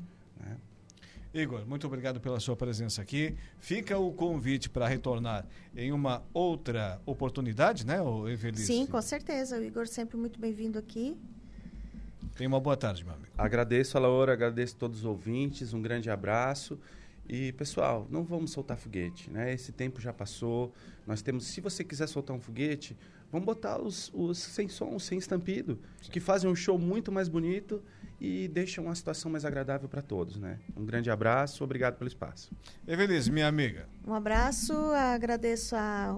[1.33, 3.37] Igor, muito obrigado pela sua presença aqui.
[3.57, 8.65] Fica o convite para retornar em uma outra oportunidade, né, ô Evelise?
[8.65, 9.57] Sim, com certeza.
[9.57, 11.15] O Igor sempre muito bem-vindo aqui.
[12.35, 13.31] Tenha uma boa tarde, meu amigo.
[13.37, 16.77] Agradeço a Laura, agradeço a todos os ouvintes, um grande abraço.
[17.29, 19.53] E, pessoal, não vamos soltar foguete, né?
[19.53, 20.73] Esse tempo já passou.
[21.07, 22.97] Nós temos, se você quiser soltar um foguete,
[23.31, 25.79] vamos botar os, os sem som, sem estampido,
[26.11, 27.81] que fazem um show muito mais bonito
[28.21, 30.59] e deixam uma situação mais agradável para todos, né?
[30.77, 32.51] Um grande abraço, obrigado pelo espaço.
[32.87, 33.89] Evelise, minha amiga.
[34.05, 36.15] Um abraço, agradeço a,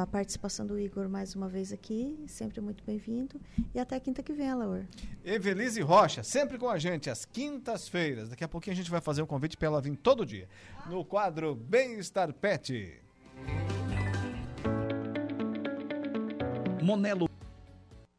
[0.00, 3.40] a participação do Igor mais uma vez aqui, sempre muito bem-vindo.
[3.74, 4.84] E até quinta que vem, Laur.
[5.24, 8.28] Evelise Rocha, sempre com a gente, às quintas-feiras.
[8.28, 10.48] Daqui a pouquinho a gente vai fazer um convite para ela vir todo dia.
[10.88, 13.00] No quadro Bem-Estar Pet.
[16.80, 17.33] Monelo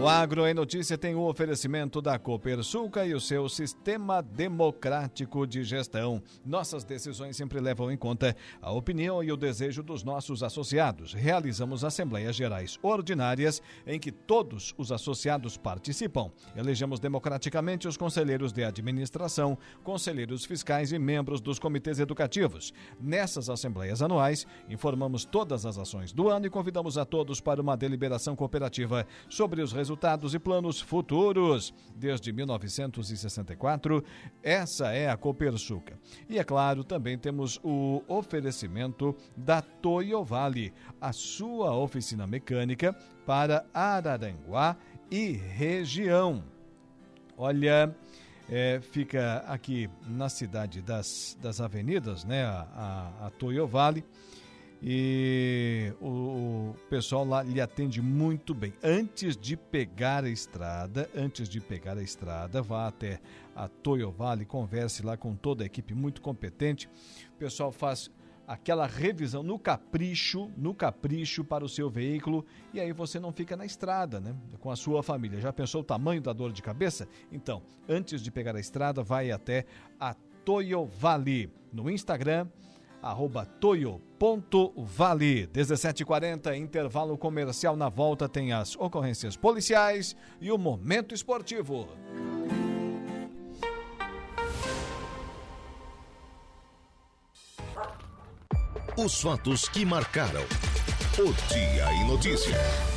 [0.00, 5.62] O Agro em Notícia tem o oferecimento da Copersuca e o seu sistema democrático de
[5.62, 6.20] gestão.
[6.44, 11.12] Nossas decisões sempre levam em conta a opinião e o desejo dos nossos associados.
[11.12, 16.32] Realizamos assembleias gerais ordinárias em que todos os associados participam.
[16.56, 22.72] Elegemos democraticamente os conselheiros de administração, conselheiros fiscais e membros dos comitês educativos.
[23.00, 27.76] Nessas assembleias anuais, informamos todas as ações do ano e convidamos a todos para uma
[27.76, 31.74] deliberação cooperativa sobre os resultados resultados e planos futuros.
[31.96, 34.04] Desde 1964,
[34.40, 35.98] essa é a Copersuca.
[36.28, 43.66] E é claro, também temos o oferecimento da Toyo Vale, a sua oficina mecânica para
[43.74, 44.76] Araranguá
[45.10, 46.44] e região.
[47.36, 47.92] Olha,
[48.48, 52.44] é, fica aqui na cidade das, das avenidas, né?
[52.44, 52.68] A,
[53.20, 54.04] a, a Toyo Vale
[54.82, 58.72] e o, pessoal lá lhe atende muito bem.
[58.82, 63.20] Antes de pegar a estrada, antes de pegar a estrada, vá até
[63.54, 66.88] a Toyo Vale, converse lá com toda a equipe muito competente.
[67.34, 68.10] O pessoal faz
[68.44, 73.56] aquela revisão no capricho, no capricho para o seu veículo e aí você não fica
[73.56, 74.34] na estrada, né?
[74.58, 75.40] Com a sua família.
[75.40, 77.08] Já pensou o tamanho da dor de cabeça?
[77.30, 79.64] Então, antes de pegar a estrada, vai até
[80.00, 80.12] a
[80.44, 82.48] Toyo Vale no Instagram
[83.02, 84.00] arroba toio.vale.
[85.52, 87.76] 1740, intervalo comercial.
[87.76, 91.88] Na volta tem as ocorrências policiais e o momento esportivo.
[98.96, 100.42] Os fatos que marcaram
[101.18, 102.91] o Dia em Notícias.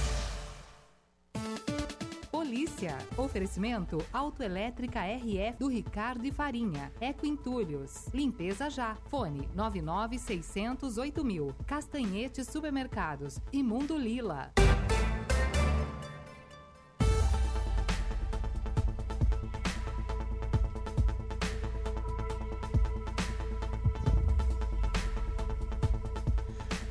[3.26, 6.92] Oferecimento Autoelétrica RF do Ricardo e Farinha.
[7.02, 8.08] Eco Entulhos.
[8.14, 8.96] Limpeza já.
[9.10, 11.56] Fone 99608 mil.
[11.66, 13.40] Castanhete Supermercados.
[13.52, 14.52] Imundo Lila.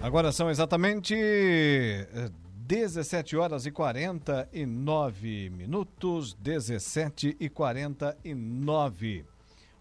[0.00, 2.30] Agora são exatamente eh,
[2.66, 9.26] 17 horas e 49 minutos, 17 e 49.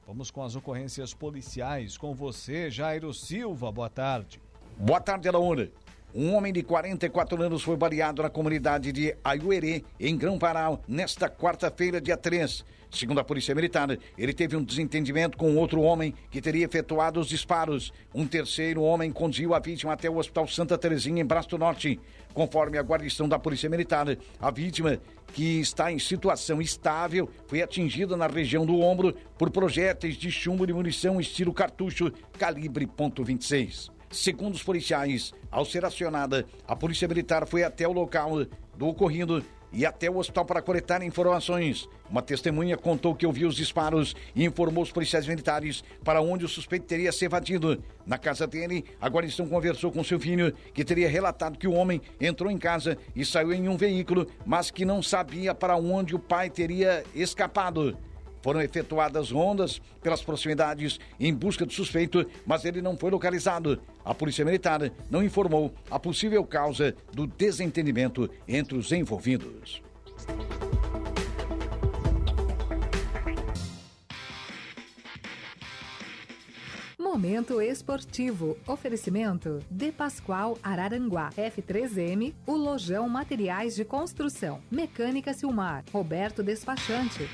[0.06, 1.98] Vamos com as ocorrências policiais.
[1.98, 3.72] Com você, Jairo Silva.
[3.72, 4.42] Boa tarde.
[4.78, 5.70] Boa tarde, Alaúna.
[6.14, 12.02] Um homem de 44 anos foi baleado na comunidade de Ayuerê, em Grão-Pará, nesta quarta-feira,
[12.02, 12.66] dia 3.
[12.94, 17.28] Segundo a Polícia Militar, ele teve um desentendimento com outro homem que teria efetuado os
[17.28, 17.92] disparos.
[18.14, 22.00] Um terceiro homem conduziu a vítima até o Hospital Santa Terezinha, em Braço Norte.
[22.36, 24.06] Conforme a guarnição da Polícia Militar,
[24.40, 25.00] a vítima,
[25.34, 30.68] que está em situação estável, foi atingida na região do ombro por projéteis de chumbo
[30.68, 33.90] de munição estilo cartucho calibre .26.
[34.12, 38.46] Segundo os policiais, ao ser acionada, a Polícia Militar foi até o local
[38.78, 41.90] do ocorrido e até o hospital para coletar informações.
[42.10, 46.50] Uma testemunha contou que ouviu os disparos e informou os policiais militares para onde o
[46.50, 47.84] suspeito teria se evadido.
[48.06, 52.02] Na casa dele, a guarnição conversou com seu filho, que teria relatado que o homem
[52.22, 56.20] entrou em casa e saiu em um veículo, mas que não sabia para onde o
[56.20, 57.98] pai teria escapado.
[58.44, 63.82] Foram efetuadas rondas pelas proximidades em busca do suspeito, mas ele não foi localizado.
[64.04, 69.82] A Polícia Militar não informou a possível causa do desentendimento entre os envolvidos.
[77.00, 78.58] Momento esportivo.
[78.68, 81.30] Oferecimento De Pascoal Araranguá.
[81.38, 84.62] F3M, o Lojão Materiais de Construção.
[84.70, 85.86] Mecânica Silmar.
[85.94, 87.30] Roberto Despachante.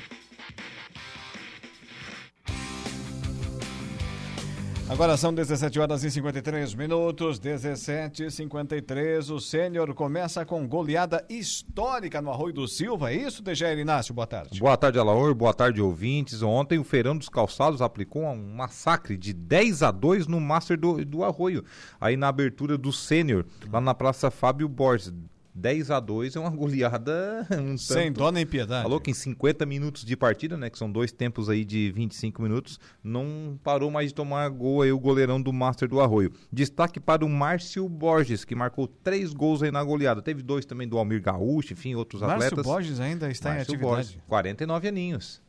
[4.90, 11.24] Agora são 17 horas e 53 minutos, 17 e 53 O Sênior começa com goleada
[11.30, 13.12] histórica no Arroio do Silva.
[13.12, 14.12] É isso, Dejair Inácio?
[14.12, 14.58] Boa tarde.
[14.58, 15.32] Boa tarde, Alaor.
[15.32, 16.42] Boa tarde, ouvintes.
[16.42, 21.04] Ontem o Feirão dos Calçados aplicou um massacre de 10 a 2 no Master do,
[21.04, 21.64] do Arroio,
[22.00, 25.14] aí na abertura do Sênior, lá na Praça Fábio Borges.
[25.60, 28.18] 10 a 2 é uma goleada um Sem tanto...
[28.18, 28.82] dó nem piedade.
[28.82, 32.42] Falou que em 50 minutos de partida, né, que são dois tempos aí de 25
[32.42, 36.32] minutos, não parou mais de tomar gol aí o goleirão do Master do Arroio.
[36.52, 40.22] Destaque para o Márcio Borges, que marcou três gols aí na goleada.
[40.22, 42.64] Teve dois também do Almir Gaúcho, enfim, outros Márcio atletas.
[42.64, 43.94] Borges ainda está Márcio em atividade.
[43.94, 45.42] Borges, 49 aninhos.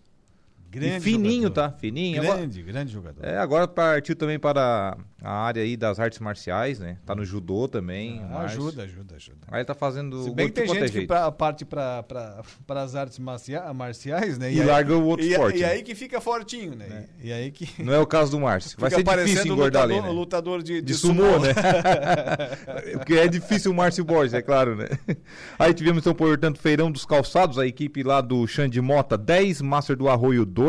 [0.71, 1.69] Grande e fininho, jogador.
[1.71, 1.77] tá?
[1.77, 2.21] Fininho.
[2.21, 3.25] Agora- Grande, grande jogador.
[3.25, 6.97] É, agora partiu também para a área aí das artes marciais, né?
[7.05, 8.21] Tá no judô também.
[8.31, 9.37] Ah, ajuda, ajuda, ajuda.
[9.49, 12.05] Aí ele tá fazendo Se bem que de tem qualquer gente que pra, parte para
[12.69, 14.51] as artes marcia- marciais, né?
[14.53, 15.67] E larga o outro e, esporte, E né?
[15.71, 17.05] aí que fica fortinho, né?
[17.21, 17.69] E, e aí que.
[17.83, 18.77] Não é o caso do Márcio.
[18.79, 20.19] Vai ser difícil engordar lutador, ali, né?
[20.19, 21.53] lutador de, De sumô, né?
[22.97, 24.87] Porque é difícil o Márcio Borges, é claro, né?
[25.59, 29.95] Aí tivemos então, portanto, Feirão dos Calçados, a equipe lá do Xande Mota 10, Master
[29.97, 30.60] do Arroio 2.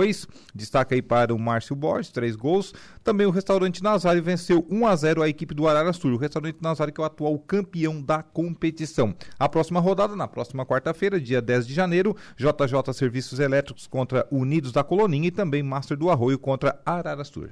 [0.55, 2.73] Destaca aí para o Márcio Borges, 3 gols.
[3.05, 6.13] Também o restaurante Nazário venceu 1 a 0 a equipe do Arara Sul.
[6.13, 9.15] O restaurante Nazário que é o atual campeão da competição.
[9.39, 14.73] A próxima rodada, na próxima quarta-feira, dia 10 de janeiro, JJ Serviços Elétricos contra Unidos
[14.73, 17.51] da Coloninha e também Master do Arroio contra Ararastur.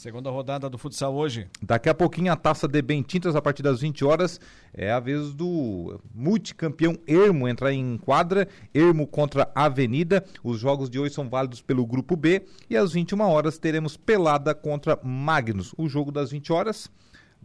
[0.00, 1.46] Segunda rodada do futsal hoje.
[1.60, 4.40] Daqui a pouquinho a taça de Bentintas, a partir das 20 horas,
[4.72, 8.48] é a vez do multicampeão Ermo entrar em quadra.
[8.72, 10.24] Ermo contra Avenida.
[10.42, 12.46] Os jogos de hoje são válidos pelo grupo B.
[12.70, 15.74] E às 21 horas teremos Pelada contra Magnus.
[15.76, 16.90] O jogo das 20 horas.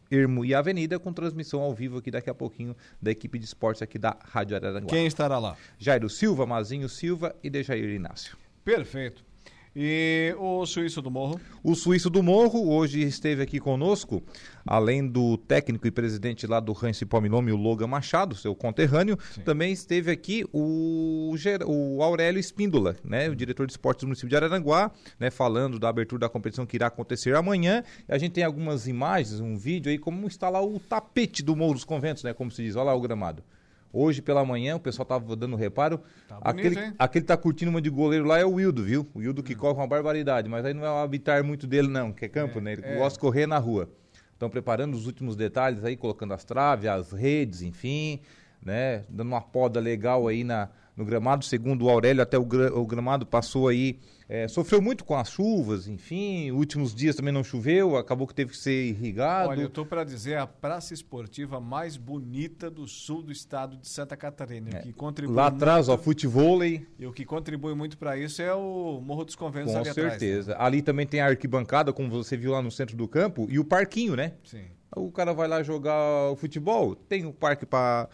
[0.10, 3.82] Ermo e Avenida, com transmissão ao vivo aqui daqui a pouquinho da equipe de esportes
[3.82, 4.88] aqui da Rádio Araranguá.
[4.88, 5.58] Quem estará lá?
[5.78, 8.38] Jairo Silva, Mazinho Silva e Dejair Inácio.
[8.64, 9.35] Perfeito.
[9.78, 11.38] E o Suíço do Morro?
[11.62, 14.24] O Suíço do Morro hoje esteve aqui conosco,
[14.66, 19.74] além do técnico e presidente lá do Rancho Palmilome, o Logan Machado, seu conterrâneo, também
[19.74, 21.36] esteve aqui o,
[21.66, 25.90] o Aurélio Espíndola, né, o diretor de esportes do município de Araranguá, né, falando da
[25.90, 27.84] abertura da competição que irá acontecer amanhã.
[28.08, 31.74] A gente tem algumas imagens, um vídeo aí, como está lá o tapete do Morro
[31.74, 33.44] dos Conventos, né, como se diz, olha lá o gramado.
[33.92, 36.02] Hoje pela manhã, o pessoal estava dando reparo.
[36.28, 36.94] Tá bonito, aquele, hein?
[37.00, 39.08] aquele que tá curtindo uma de goleiro lá é o Wildo, viu?
[39.14, 42.12] O Wildo que corre uma barbaridade, mas aí não é o habitar muito dele, não,
[42.12, 42.74] que é campo, né?
[42.74, 42.96] Ele é.
[42.98, 43.90] gosta de correr na rua.
[44.34, 48.20] Estão preparando os últimos detalhes aí, colocando as traves, as redes, enfim,
[48.62, 49.06] né?
[49.10, 51.46] Dando uma poda legal aí na, no gramado.
[51.46, 53.98] Segundo o Aurélio, até o, gra- o gramado passou aí.
[54.28, 56.50] É, sofreu muito com as chuvas, enfim.
[56.52, 59.50] Últimos dias também não choveu, acabou que teve que ser irrigado.
[59.50, 63.88] Olha, eu tô para dizer a praça esportiva mais bonita do sul do estado de
[63.88, 64.80] Santa Catarina.
[64.80, 66.88] o que contribui É, Lá atrás, ó, muito, futevôlei.
[66.98, 70.14] E o que contribui muito para isso é o Morro dos Conventos Com ali atrás.
[70.14, 70.20] né?
[70.20, 70.56] certeza.
[70.58, 73.64] Ali também tem a arquibancada, como você viu lá no centro do campo, e o
[73.64, 74.34] parquinho, né?
[74.44, 74.64] Sim.
[74.96, 78.08] O cara vai lá jogar o futebol, tem o parque para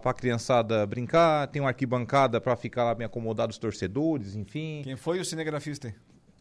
[0.00, 4.82] para criançada brincar, tem uma arquibancada para ficar lá bem acomodado os torcedores, enfim.
[4.82, 5.94] Quem foi o cinegrafista?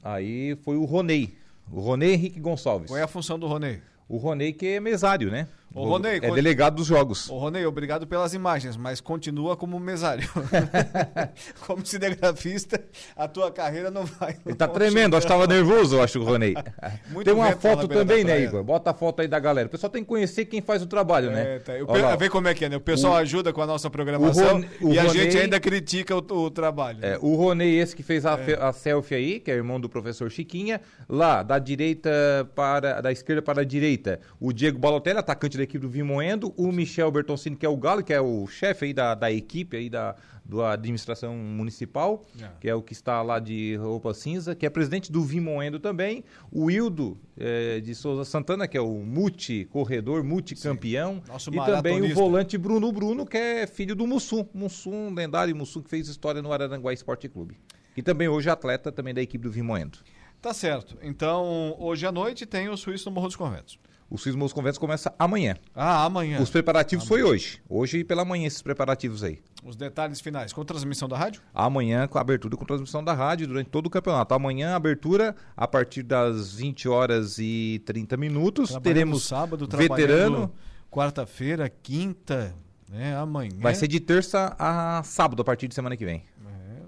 [0.03, 1.37] Aí foi o Ronei,
[1.71, 2.89] o Ronei Henrique Gonçalves.
[2.89, 3.81] Qual é a função do Ronei?
[4.07, 5.47] O Ronei que é mesário, né?
[5.73, 7.29] Ô, Ronei, é delegado dos jogos.
[7.29, 10.29] Ô, Ronei, obrigado pelas imagens, mas continua como mesário.
[11.65, 12.81] como cinegrafista,
[13.15, 14.37] a tua carreira não vai.
[14.45, 16.53] Ele tá tremendo, acho que tava nervoso, eu acho, o Ronei.
[17.09, 18.63] Muito tem uma foto também, né, praia.
[18.63, 19.67] Bota a foto aí da galera.
[19.67, 21.55] O pessoal tem que conhecer quem faz o trabalho, né?
[21.55, 21.73] É, tá.
[21.73, 22.77] O Olha pe- Vê como é que é, né?
[22.77, 26.19] O pessoal O- ajuda com a nossa programação e a Ronei- gente ainda critica o,
[26.19, 26.99] o trabalho.
[27.01, 29.89] É, o Ronei, esse que fez a, fe- a selfie aí, que é irmão do
[29.89, 32.09] professor Chiquinha, lá, da direita
[32.55, 33.01] para.
[33.01, 37.11] da esquerda para a direita, o Diego Balotelli, atacante da equipe do Vimoendo, o Michel
[37.11, 40.15] Bertoncini, que é o Galo, que é o chefe aí da, da equipe aí da,
[40.43, 42.49] da administração municipal, É.
[42.59, 46.23] que é o que está lá de roupa cinza, que é presidente do Vimoendo também,
[46.51, 52.57] o Hildo eh, de Souza Santana, que é o multi-corredor, multicampeão, e também o volante
[52.57, 56.93] Bruno Bruno, que é filho do Mussum, Mussum, lendário Mussum, que fez história no Araranguá
[56.93, 57.57] Esporte Clube.
[57.97, 59.99] E também hoje é atleta também da equipe do Vimoendo.
[60.41, 60.97] Tá certo.
[61.01, 63.79] Então, hoje à noite tem o Suíço no Morro dos Conventos.
[64.09, 65.57] O Meus Conventos começa amanhã.
[65.73, 66.39] Ah, amanhã.
[66.39, 67.59] Os preparativos foi hoje.
[67.67, 69.39] Hoje pela manhã esses preparativos aí.
[69.63, 70.53] Os detalhes finais.
[70.53, 71.41] Com transmissão da rádio?
[71.53, 74.35] Amanhã com a abertura com transmissão da rádio durante todo o campeonato.
[74.35, 78.77] Amanhã abertura a partir das 20 horas e 30 minutos.
[78.83, 80.53] Teremos sábado, veterano.
[80.91, 82.55] Quarta-feira, quinta,
[82.87, 83.17] né?
[83.17, 83.57] Amanhã.
[83.57, 86.23] Vai ser de terça a sábado a partir de semana que vem.
[86.45, 86.81] É,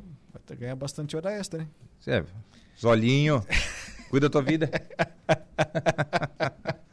[0.47, 1.69] vai ganhar bastante hora extra, hein?
[2.05, 2.23] É,
[2.79, 3.43] Zolinho,
[4.11, 4.69] cuida da tua vida.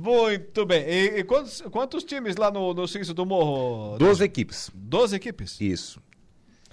[0.00, 0.84] Muito bem.
[0.88, 3.98] E, e quantos, quantos times lá no, no Suíço do Morro?
[3.98, 4.70] 12 equipes.
[4.74, 5.60] 12 equipes?
[5.60, 6.00] Isso.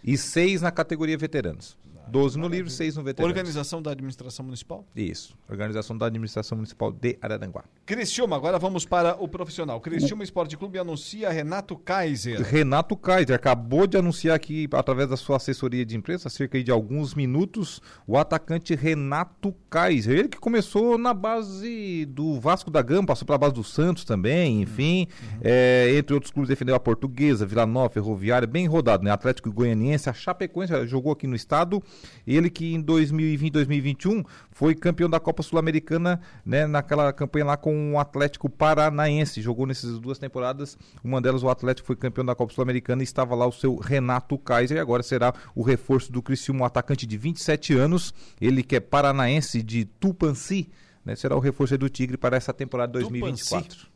[0.02, 1.78] E seis na categoria veteranos.
[2.10, 3.30] 12 no livro, 6 no veterano.
[3.30, 4.86] Organização da Administração Municipal?
[4.96, 5.38] Isso.
[5.50, 7.64] Organização da Administração Municipal de Araranguá.
[7.86, 9.80] Criciúma, agora vamos para o profissional.
[9.80, 12.42] Criciúma Esporte Clube anuncia Renato Kaiser.
[12.42, 17.14] Renato Kaiser acabou de anunciar aqui, através da sua assessoria de imprensa, cerca de alguns
[17.14, 20.20] minutos, o atacante Renato Kaiser.
[20.20, 24.04] Ele que começou na base do Vasco da Gama, passou para a base do Santos
[24.04, 25.08] também, enfim.
[25.22, 25.40] Uhum.
[25.42, 29.12] É, entre outros clubes, defendeu a Portuguesa, Vila Nova, Ferroviária, bem rodado, né?
[29.12, 31.82] Atlético Goianiense, a Chapecoense jogou aqui no estado.
[32.26, 37.94] Ele que em 2020, 2021 foi campeão da Copa Sul-Americana, né, naquela campanha lá com
[37.94, 39.42] o Atlético Paranaense.
[39.42, 40.78] Jogou nessas duas temporadas.
[41.04, 44.38] Uma delas o Atlético foi campeão da Copa Sul-Americana e estava lá o seu Renato
[44.38, 44.78] Kaiser.
[44.78, 48.14] E agora será o reforço do Criciúma, um atacante de 27 anos.
[48.40, 50.70] Ele que é paranaense de Tupanci,
[51.04, 53.70] né, será o reforço do Tigre para essa temporada 2024.
[53.70, 53.90] Tupanci.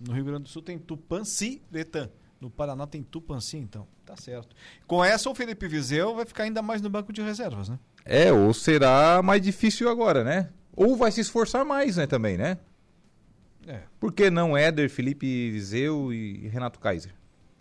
[0.00, 2.08] No Rio Grande do Sul tem Tupanci, Letan.
[2.40, 3.86] No Paraná tem Tupanci, então.
[4.04, 4.56] Tá certo.
[4.86, 7.78] Com essa, o Felipe Vizeu vai ficar ainda mais no banco de reservas, né?
[8.04, 10.48] É, ou será mais difícil agora, né?
[10.74, 12.56] Ou vai se esforçar mais, né, também, né?
[13.66, 13.82] É.
[13.98, 17.14] Por que não Éder, Felipe Vizeu e Renato Kaiser?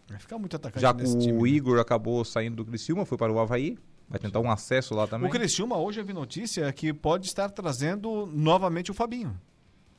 [0.07, 1.49] Vai ficar muito atacante Já nesse o time, né?
[1.49, 3.77] Igor acabou saindo do Criciúma, foi para o Havaí.
[4.07, 5.29] Vai tentar um acesso lá também.
[5.29, 9.39] O Criciúma hoje eu vi notícia que pode estar trazendo novamente o Fabinho.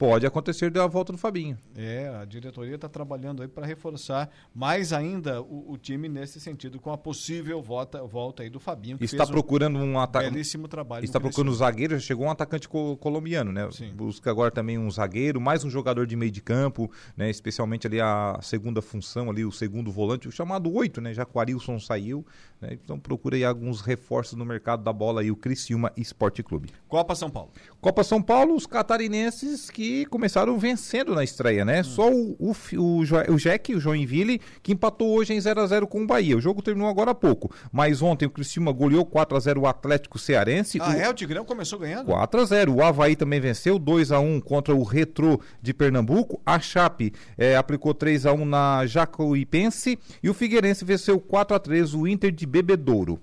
[0.00, 1.58] Pode acontecer da volta do Fabinho.
[1.76, 6.80] É, a diretoria está trabalhando aí para reforçar mais ainda o, o, time nesse sentido,
[6.80, 8.96] com a possível volta, volta aí do Fabinho.
[8.98, 10.32] Está procurando um, um atacante.
[10.32, 11.04] Belíssimo trabalho.
[11.04, 13.68] Está procurando um zagueiro, já chegou um atacante co colombiano, né?
[13.72, 13.92] Sim.
[13.92, 17.28] Busca agora também um zagueiro, mais um jogador de meio de campo, né?
[17.28, 21.12] Especialmente ali a segunda função, ali, o segundo volante, o chamado oito, né?
[21.12, 22.24] Já que o Arilson saiu.
[22.58, 22.70] Né?
[22.72, 26.70] Então procura aí alguns reforços no mercado da bola aí, o Criciúma Esporte Clube.
[26.88, 27.50] Copa São Paulo.
[27.82, 31.80] Copa São Paulo, os catarinenses que começaram vencendo na estreia, né?
[31.80, 31.84] Hum.
[31.84, 35.86] Só o, o, o, o Jack, o Joinville, que empatou hoje em 0 a 0
[35.86, 36.36] com o Bahia.
[36.36, 37.54] O jogo terminou agora há pouco.
[37.72, 40.78] Mas ontem o Criciúma goleou 4 a 0 o Atlético Cearense.
[40.80, 40.92] Ah, o...
[40.92, 41.08] é?
[41.08, 42.06] O Tigrão começou ganhando?
[42.06, 46.40] 4 a 0 O Havaí também venceu 2 a 1 contra o Retrô de Pernambuco.
[46.44, 49.98] A Chape é, aplicou 3 a 1 na Jacuipense.
[50.22, 53.20] E o Figueirense venceu 4 a 3 o Inter de Bebedouro.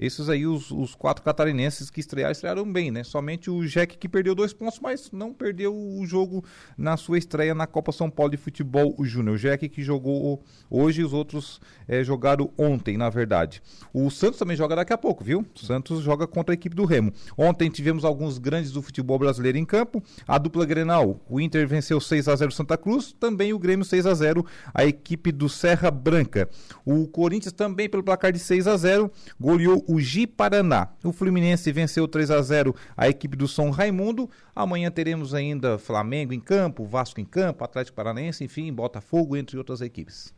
[0.00, 3.04] Esses aí, os, os, quatro catarinenses que estrearam, estrearam bem, né?
[3.04, 6.42] Somente o Jack que perdeu dois pontos, mas não perdeu o jogo
[6.78, 9.34] na sua estreia na Copa São Paulo de Futebol Júnior.
[9.34, 13.62] O Jack que jogou hoje, os outros é, jogaram ontem, na verdade.
[13.92, 15.44] O Santos também joga daqui a pouco, viu?
[15.54, 17.12] O Santos joga contra a equipe do Remo.
[17.36, 20.02] Ontem tivemos alguns grandes do futebol brasileiro em campo.
[20.26, 24.06] A dupla Grenal, o Inter venceu 6 a 0 Santa Cruz, também o Grêmio 6
[24.06, 26.48] a 0 a equipe do Serra Branca.
[26.86, 30.88] O Corinthians também pelo placar de 6 a 0 goleou o Ji-Paraná.
[31.02, 34.30] O Fluminense venceu 3 a 0 a equipe do São Raimundo.
[34.54, 39.80] Amanhã teremos ainda Flamengo em campo, Vasco em campo, Atlético Paranaense, enfim, Botafogo, entre outras
[39.80, 40.32] equipes.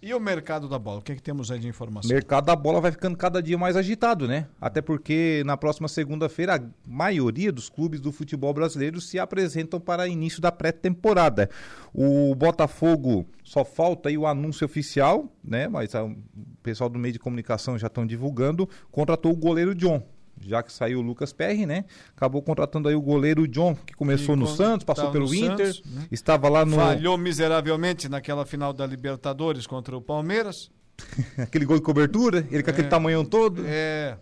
[0.00, 1.00] E o mercado da bola?
[1.00, 2.08] O que, é que temos aí de informação?
[2.08, 4.46] O mercado da bola vai ficando cada dia mais agitado, né?
[4.60, 10.06] Até porque na próxima segunda-feira a maioria dos clubes do futebol brasileiro se apresentam para
[10.06, 11.50] início da pré-temporada.
[11.92, 15.66] O Botafogo só falta aí o anúncio oficial, né?
[15.66, 16.14] Mas o
[16.62, 18.68] pessoal do meio de comunicação já estão divulgando.
[18.92, 20.00] Contratou o goleiro John
[20.46, 21.84] já que saiu o Lucas Perry, né?
[22.16, 26.06] Acabou contratando aí o goleiro John, que começou no Santos, passou pelo Inter, Santos, né?
[26.10, 26.76] estava lá no.
[26.76, 30.70] Falhou miseravelmente naquela final da Libertadores contra o Palmeiras.
[31.38, 33.62] aquele gol de cobertura, ele com é, aquele tamanhão todo.
[33.66, 34.18] É.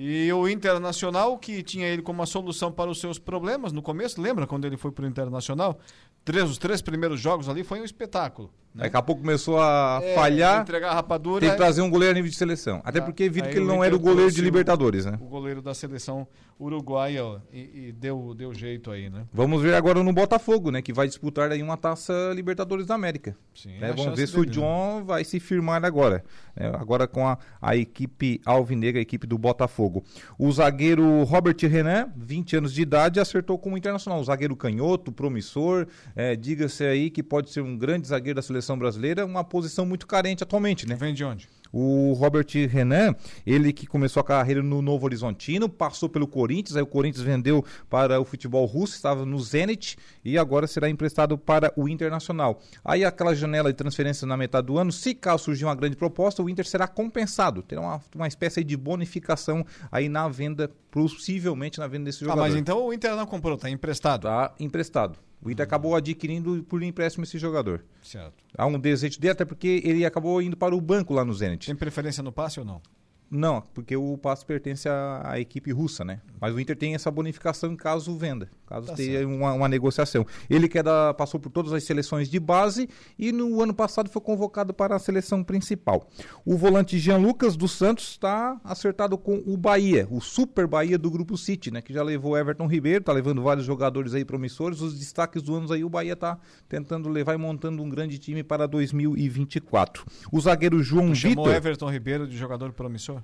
[0.00, 4.20] E o Internacional, que tinha ele como uma solução para os seus problemas no começo,
[4.20, 5.80] lembra quando ele foi para o Internacional?
[6.28, 8.50] Três, os três primeiros jogos ali foi um espetáculo.
[8.74, 8.82] Né?
[8.82, 10.60] Daqui a pouco começou a é, falhar.
[10.60, 11.40] Entregar a rapadura.
[11.40, 12.82] Tem que trazer um goleiro a nível de seleção.
[12.84, 15.16] Até ah, porque viram que ele não era o goleiro de Libertadores, né?
[15.22, 19.26] O goleiro da seleção uruguaia ó, e, e, deu, deu jeito aí, né?
[19.32, 20.82] Vamos ver agora no Botafogo, né?
[20.82, 23.36] Que vai disputar aí uma taça Libertadores da América.
[23.54, 23.92] Sim, né?
[23.92, 26.24] Vamos ver se o John vai se firmar agora.
[26.56, 26.66] Né?
[26.74, 30.04] Agora com a, a equipe alvinegra, a equipe do Botafogo.
[30.38, 34.20] O zagueiro Robert Renan, 20 anos de idade, acertou com o Internacional.
[34.20, 35.86] O zagueiro canhoto, promissor.
[36.16, 40.06] É, Diga-se aí que pode ser um grande zagueiro da seleção brasileira, uma posição muito
[40.06, 40.94] carente atualmente, né?
[40.94, 41.48] Vem de onde?
[41.72, 43.14] O Robert Renan,
[43.46, 47.64] ele que começou a carreira no Novo Horizontino, passou pelo Corinthians, aí o Corinthians vendeu
[47.88, 52.60] para o futebol russo, estava no Zenit e agora será emprestado para o Internacional.
[52.84, 56.42] Aí aquela janela de transferência na metade do ano, se caso surgir uma grande proposta,
[56.42, 61.86] o Inter será compensado, terá uma, uma espécie de bonificação aí na venda, possivelmente na
[61.86, 62.40] venda desse jogador.
[62.40, 64.26] Ah, mas então o Inter não comprou, está emprestado.
[64.26, 65.27] Está emprestado.
[65.40, 67.84] O Inter acabou adquirindo por empréstimo esse jogador.
[68.02, 68.34] Certo.
[68.56, 71.66] Há um desejo dele, até porque ele acabou indo para o banco lá no Zenit.
[71.66, 72.82] Tem preferência no passe ou não?
[73.30, 76.20] Não, porque o passe pertence à, à, equipe russa, né?
[76.40, 80.26] Mas o Inter tem essa bonificação em caso venda, caso tá tenha uma, uma, negociação.
[80.48, 84.08] Ele que é da, passou por todas as seleções de base e no ano passado
[84.08, 86.08] foi convocado para a seleção principal.
[86.42, 91.10] O volante Jean Lucas dos Santos está acertado com o Bahia, o Super Bahia do
[91.10, 91.82] Grupo City, né?
[91.82, 94.80] Que já levou Everton Ribeiro, está levando vários jogadores aí promissores.
[94.80, 98.42] Os destaques do ano aí o Bahia está tentando levar e montando um grande time
[98.42, 100.06] para 2024.
[100.32, 101.54] O zagueiro João Chamou Vitor.
[101.54, 103.17] Everton Ribeiro de jogador promissor?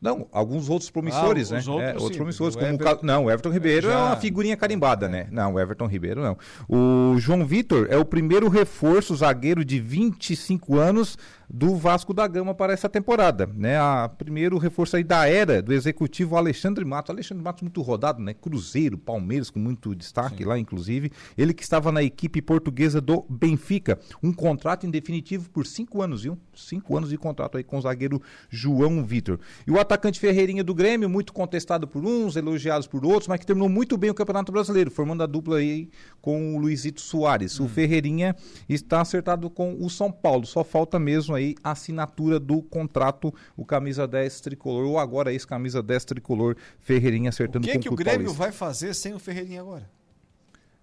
[0.00, 1.62] Não, alguns outros promissores, ah, né?
[1.66, 3.00] Outros, é, outros promissores, O como Everton...
[3.02, 3.94] o Não, o Everton Ribeiro Já...
[3.94, 5.08] é uma figurinha carimbada, é.
[5.08, 5.28] né?
[5.30, 6.38] Não, o Everton Ribeiro não.
[6.68, 11.18] O João Vitor é o primeiro reforço zagueiro de 25 anos
[11.48, 13.78] do Vasco da Gama para essa temporada, né?
[13.78, 17.10] A primeiro reforço aí da era do executivo Alexandre Matos.
[17.10, 18.34] Alexandre Matos muito rodado, né?
[18.34, 20.44] Cruzeiro, Palmeiras com muito destaque Sim.
[20.44, 21.10] lá, inclusive.
[21.36, 23.98] Ele que estava na equipe portuguesa do Benfica.
[24.22, 26.38] Um contrato em definitivo por cinco anos, viu?
[26.54, 28.20] Cinco anos de contrato aí com o zagueiro
[28.50, 29.40] João Vitor.
[29.66, 33.46] E o atacante Ferreirinha do Grêmio, muito contestado por uns, elogiados por outros, mas que
[33.46, 35.88] terminou muito bem o Campeonato Brasileiro, formando a dupla aí
[36.20, 37.58] com o Luizito Soares.
[37.58, 37.64] Hum.
[37.64, 38.36] O Ferreirinha
[38.68, 40.44] está acertado com o São Paulo.
[40.44, 45.82] Só falta mesmo aí assinatura do contrato, o camisa 10 tricolor, ou agora esse camisa
[45.82, 48.38] 10 tricolor Ferreirinha acertando o que com que o Grêmio Paulista.
[48.38, 49.88] vai fazer sem o Ferreirinha agora?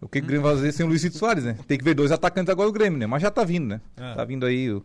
[0.02, 1.58] O que, que o Grêmio vai fazer sem o Luizito Soares, né?
[1.68, 3.08] Tem que ver dois atacantes agora o Grêmio, né?
[3.08, 3.82] Mas já tá vindo, né?
[3.98, 4.14] É.
[4.14, 4.82] Tá vindo aí.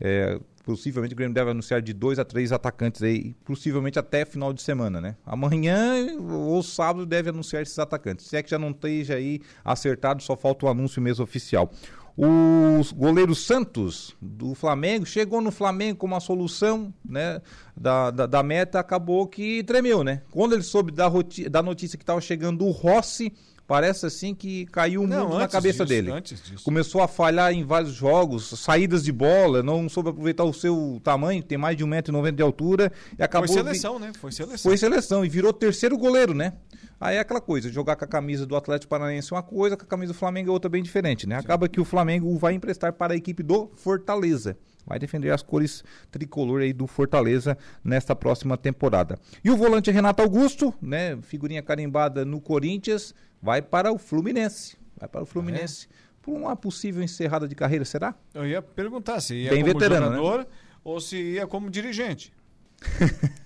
[0.00, 4.52] É, possivelmente o Grêmio deve anunciar de dois a três atacantes aí, possivelmente até final
[4.52, 5.16] de semana, né?
[5.26, 8.26] Amanhã ou sábado deve anunciar esses atacantes.
[8.26, 11.70] Se é que já não esteja aí acertado, só falta o anúncio mesmo oficial.
[12.22, 17.40] O goleiro Santos, do Flamengo, chegou no Flamengo com uma solução né,
[17.74, 20.20] da, da, da meta, acabou que tremeu, né?
[20.30, 21.10] Quando ele soube da,
[21.50, 23.32] da notícia que estava chegando o Rossi,
[23.70, 26.10] parece assim que caiu não, na cabeça disso, dele.
[26.64, 31.40] Começou a falhar em vários jogos, saídas de bola, não soube aproveitar o seu tamanho,
[31.40, 32.90] tem mais de 1,90m de altura.
[33.16, 34.06] E acabou Foi seleção, vi...
[34.06, 34.12] né?
[34.18, 34.58] Foi seleção.
[34.58, 36.54] Foi seleção e virou terceiro goleiro, né?
[37.00, 39.84] Aí é aquela coisa, jogar com a camisa do Atlético Paranaense é uma coisa, com
[39.84, 41.36] a camisa do Flamengo é outra bem diferente, né?
[41.36, 44.58] Acaba que o Flamengo vai emprestar para a equipe do Fortaleza.
[44.86, 49.18] Vai defender as cores tricolor aí do Fortaleza nesta próxima temporada.
[49.44, 51.16] E o volante Renato Augusto, né?
[51.22, 54.76] Figurinha carimbada no Corinthians, vai para o Fluminense.
[54.98, 55.88] Vai para o Fluminense.
[55.90, 56.10] Ah, é?
[56.22, 58.14] Por uma possível encerrada de carreira, será?
[58.34, 60.46] Eu ia perguntar se ia Bem como veterano, jogador né?
[60.84, 62.32] ou se ia como dirigente.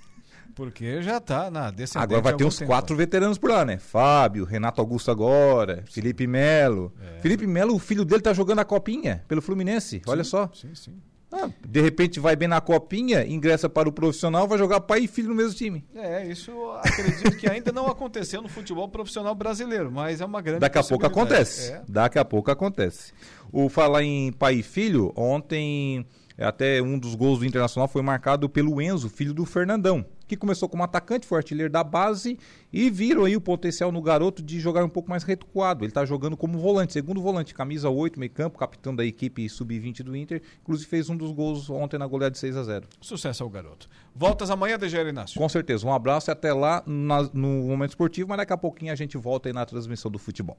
[0.54, 2.70] Porque já tá na descendente Agora vai ter uns tempo.
[2.70, 3.76] quatro veteranos por lá, né?
[3.76, 6.92] Fábio, Renato Augusto agora, Felipe Melo.
[7.00, 7.20] É.
[7.20, 10.48] Felipe Melo, o filho dele tá jogando a copinha pelo Fluminense, sim, olha só.
[10.54, 10.94] Sim, sim.
[11.36, 15.08] Ah, de repente vai bem na copinha, ingressa para o profissional, vai jogar pai e
[15.08, 15.84] filho no mesmo time.
[15.96, 20.60] É, isso acredito que ainda não aconteceu no futebol profissional brasileiro, mas é uma grande
[20.60, 21.72] Daqui a pouco acontece.
[21.72, 21.82] É.
[21.88, 23.12] Daqui a pouco acontece.
[23.50, 26.06] O falar em pai e filho, ontem
[26.38, 30.68] até um dos gols do Internacional foi marcado pelo Enzo, filho do Fernandão que começou
[30.68, 32.38] como atacante, foi artilheiro da base
[32.72, 35.84] e viram aí o potencial no garoto de jogar um pouco mais recuado.
[35.84, 40.02] Ele está jogando como volante, segundo volante, camisa 8, meio campo, capitão da equipe sub-20
[40.02, 40.42] do Inter.
[40.62, 43.88] Inclusive fez um dos gols ontem na goleada de 6 a 0 Sucesso ao garoto.
[44.14, 45.38] Voltas amanhã, DG Inácio?
[45.38, 45.86] Com certeza.
[45.86, 49.16] Um abraço e até lá na, no Momento Esportivo, mas daqui a pouquinho a gente
[49.16, 50.56] volta aí na transmissão do futebol.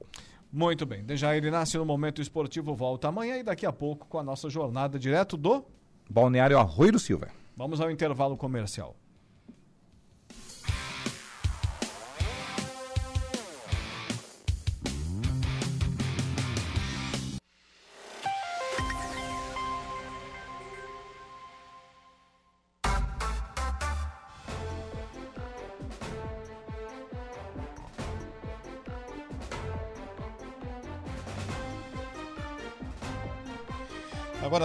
[0.52, 1.02] Muito bem.
[1.02, 4.98] Dejair Inácio no Momento Esportivo volta amanhã e daqui a pouco com a nossa jornada
[4.98, 5.64] direto do...
[6.08, 7.28] Balneário Arroio do Silva.
[7.56, 8.94] Vamos ao intervalo comercial.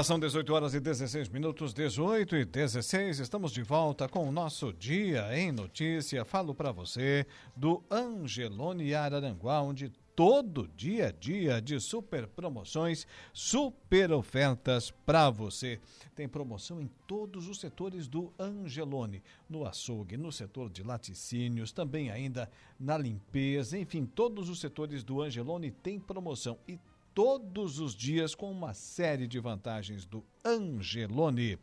[0.01, 3.19] Agora são 18 horas e 16 minutos, 18 e 16.
[3.19, 6.25] Estamos de volta com o nosso Dia em Notícia.
[6.25, 7.23] Falo para você
[7.55, 15.79] do Angelone Araranguá, onde todo dia a dia de super promoções, super ofertas para você.
[16.15, 22.09] Tem promoção em todos os setores do Angelone, no açougue, no setor de laticínios, também
[22.09, 22.49] ainda
[22.79, 26.79] na limpeza, enfim, todos os setores do Angelone tem promoção e
[27.13, 31.57] todos os dias com uma série de vantagens do Angelone.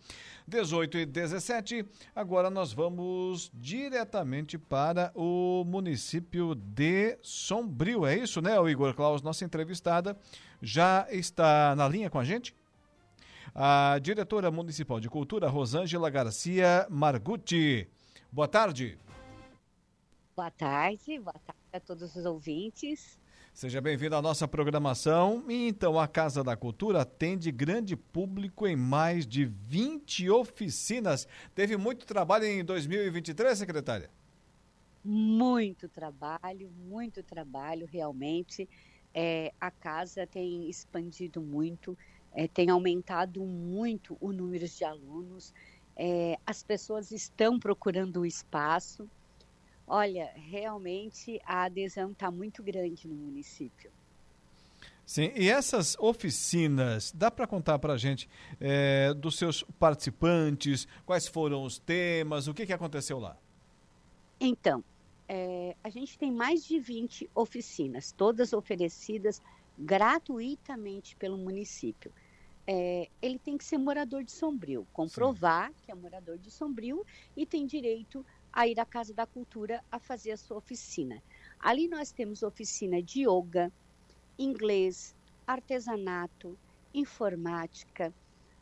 [0.46, 1.84] 18 e 17,
[2.14, 8.06] agora nós vamos diretamente para o município de Sombrio.
[8.06, 9.22] É isso, né, o Igor Klaus?
[9.22, 10.18] Nossa entrevistada
[10.60, 12.54] já está na linha com a gente?
[13.54, 17.88] A diretora municipal de cultura, Rosângela Garcia Margutti.
[18.30, 18.98] Boa tarde.
[20.36, 23.17] Boa tarde, boa tarde a todos os ouvintes.
[23.58, 25.42] Seja bem-vindo à nossa programação.
[25.48, 31.26] Então, a Casa da Cultura atende grande público em mais de 20 oficinas.
[31.56, 34.10] Teve muito trabalho em 2023, secretária?
[35.04, 38.68] Muito trabalho, muito trabalho, realmente.
[39.12, 41.98] É, a casa tem expandido muito,
[42.32, 45.52] é, tem aumentado muito o número de alunos,
[45.96, 49.10] é, as pessoas estão procurando o espaço.
[49.88, 53.90] Olha, realmente a adesão está muito grande no município.
[55.06, 58.28] Sim, e essas oficinas, dá para contar para a gente
[58.60, 63.34] é, dos seus participantes, quais foram os temas, o que, que aconteceu lá?
[64.38, 64.84] Então,
[65.26, 69.40] é, a gente tem mais de 20 oficinas, todas oferecidas
[69.78, 72.12] gratuitamente pelo município.
[72.66, 75.74] É, ele tem que ser morador de Sombrio, comprovar Sim.
[75.84, 77.02] que é morador de Sombrio
[77.34, 81.22] e tem direito a ir à Casa da Cultura a fazer a sua oficina.
[81.58, 83.72] Ali nós temos oficina de yoga,
[84.38, 85.14] inglês,
[85.46, 86.58] artesanato,
[86.92, 88.12] informática,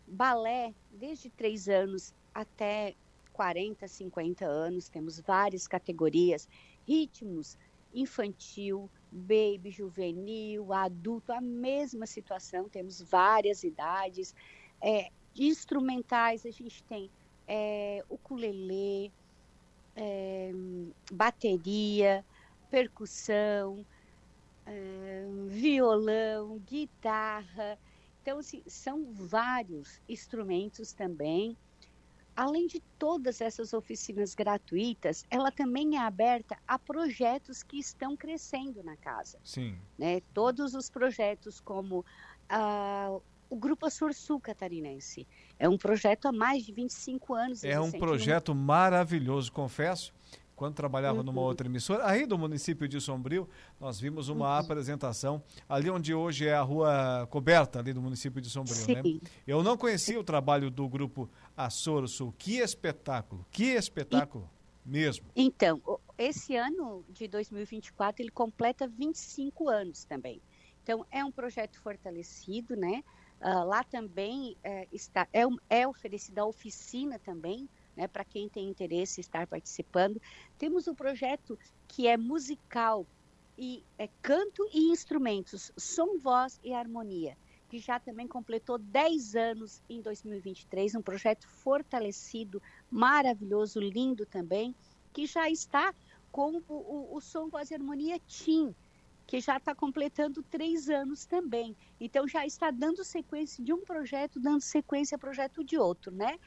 [0.06, 2.94] balé, desde três anos até
[3.32, 6.48] 40, 50 anos, temos várias categorias,
[6.86, 7.58] ritmos,
[7.94, 14.34] infantil, baby, juvenil, adulto, a mesma situação, temos várias idades.
[14.80, 17.10] É, instrumentais, a gente tem
[17.46, 19.12] é, ukulele,
[19.96, 20.52] é,
[21.10, 22.24] bateria,
[22.70, 23.84] percussão,
[24.66, 27.78] é, violão, guitarra.
[28.20, 31.56] Então, assim, são vários instrumentos também.
[32.36, 38.82] Além de todas essas oficinas gratuitas, ela também é aberta a projetos que estão crescendo
[38.82, 39.38] na casa.
[39.42, 39.78] Sim.
[39.98, 40.20] Né?
[40.34, 45.26] Todos os projetos, como uh, o Grupo Açor Sul Catarinense.
[45.58, 47.64] É um projeto há mais de 25 anos.
[47.64, 48.60] É um projeto no...
[48.60, 50.12] maravilhoso, confesso.
[50.56, 51.24] Quando trabalhava uhum.
[51.24, 53.46] numa outra emissora, aí do município de Sombrio,
[53.78, 54.64] nós vimos uma uhum.
[54.64, 59.02] apresentação ali onde hoje é a rua coberta ali do município de Sombrio, né?
[59.02, 59.20] Sim.
[59.22, 59.30] né?
[59.46, 62.34] Eu não conhecia o trabalho do grupo Açor Sul.
[62.38, 64.48] Que espetáculo, que espetáculo
[64.86, 64.88] e...
[64.88, 65.26] mesmo.
[65.36, 65.78] Então,
[66.16, 70.40] esse ano de 2024 ele completa 25 anos também.
[70.82, 73.04] Então, é um projeto fortalecido, né?
[73.40, 78.68] Uh, lá também é, está, é, é oferecida a oficina também, né, para quem tem
[78.68, 80.20] interesse em estar participando.
[80.58, 83.06] Temos um projeto que é musical
[83.58, 87.36] e é canto e instrumentos, som, voz e harmonia,
[87.68, 94.74] que já também completou 10 anos em 2023, um projeto fortalecido, maravilhoso, lindo também,
[95.12, 95.94] que já está
[96.30, 98.74] com o, o, o som, voz e harmonia TIM,
[99.26, 101.76] que já está completando três anos também.
[102.00, 106.38] Então já está dando sequência de um projeto, dando sequência a projeto de outro, né?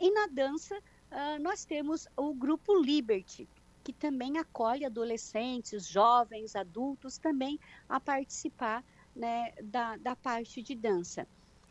[0.00, 3.48] E na dança uh, nós temos o grupo Liberty,
[3.82, 7.58] que também acolhe adolescentes, jovens, adultos também
[7.88, 8.84] a participar
[9.16, 11.26] né, da, da parte de dança.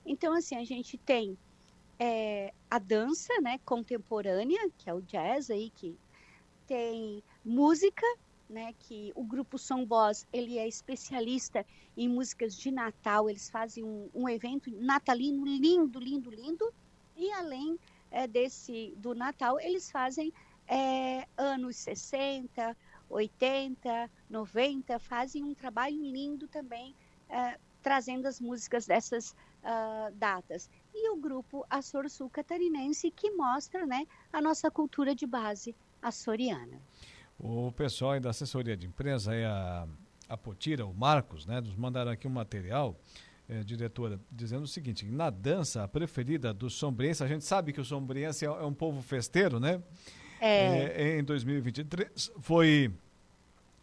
[0.05, 1.38] Então assim a gente tem
[1.97, 5.97] é, a dança, né, contemporânea, que é o jazz aí que
[6.68, 8.05] tem música
[8.50, 13.30] né, que o grupo Som Voz ele é especialista em músicas de Natal.
[13.30, 16.74] Eles fazem um, um evento natalino lindo, lindo, lindo.
[17.16, 17.80] E além
[18.12, 20.32] é, desse do Natal, eles fazem
[20.68, 22.76] é, anos 60,
[23.10, 26.95] 80, 90, fazem um trabalho lindo também,
[27.30, 30.70] é, trazendo as músicas dessas uh, datas.
[30.93, 36.82] E o grupo Açor Sul Catarinense, que mostra né, a nossa cultura de base açoriana.
[37.40, 39.88] O pessoal aí da assessoria de imprensa, aí a,
[40.28, 43.00] a Potira, o Marcos, né, nos mandaram aqui um material,
[43.48, 47.80] é, diretora, dizendo o seguinte: na dança, a preferida do sombriense, a gente sabe que
[47.80, 49.82] o sombriense é, é um povo festeiro, né?
[50.40, 51.16] É.
[51.16, 52.92] é em 2023 foi.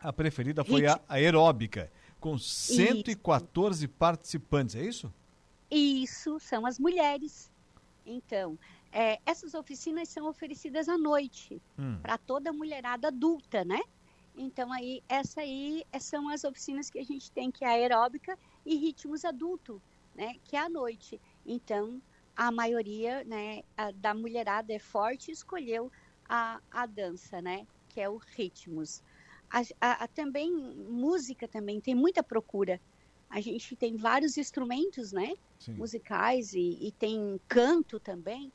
[0.01, 1.91] A preferida foi a, a aeróbica,
[2.21, 3.95] com 114 isso.
[3.95, 5.13] participantes, é isso?
[5.71, 7.51] Isso, são as mulheres.
[8.05, 8.59] Então,
[8.95, 11.99] é, essas oficinas são oferecidas à noite hum.
[12.01, 13.81] para toda mulherada adulta, né?
[14.37, 18.77] Então aí essa aí são as oficinas que a gente tem que é aeróbica e
[18.77, 19.83] ritmos adulto,
[20.15, 20.37] né?
[20.45, 21.21] Que é à noite.
[21.45, 22.01] Então
[22.37, 25.91] a maioria, né, a, da mulherada é forte e escolheu
[26.29, 27.67] a, a dança, né?
[27.89, 29.03] Que é o ritmos.
[29.51, 32.81] A, a, também música também tem muita procura.
[33.29, 35.35] A gente tem vários instrumentos, né?
[35.59, 35.75] Sim.
[35.75, 38.53] Musicais e, e tem canto também.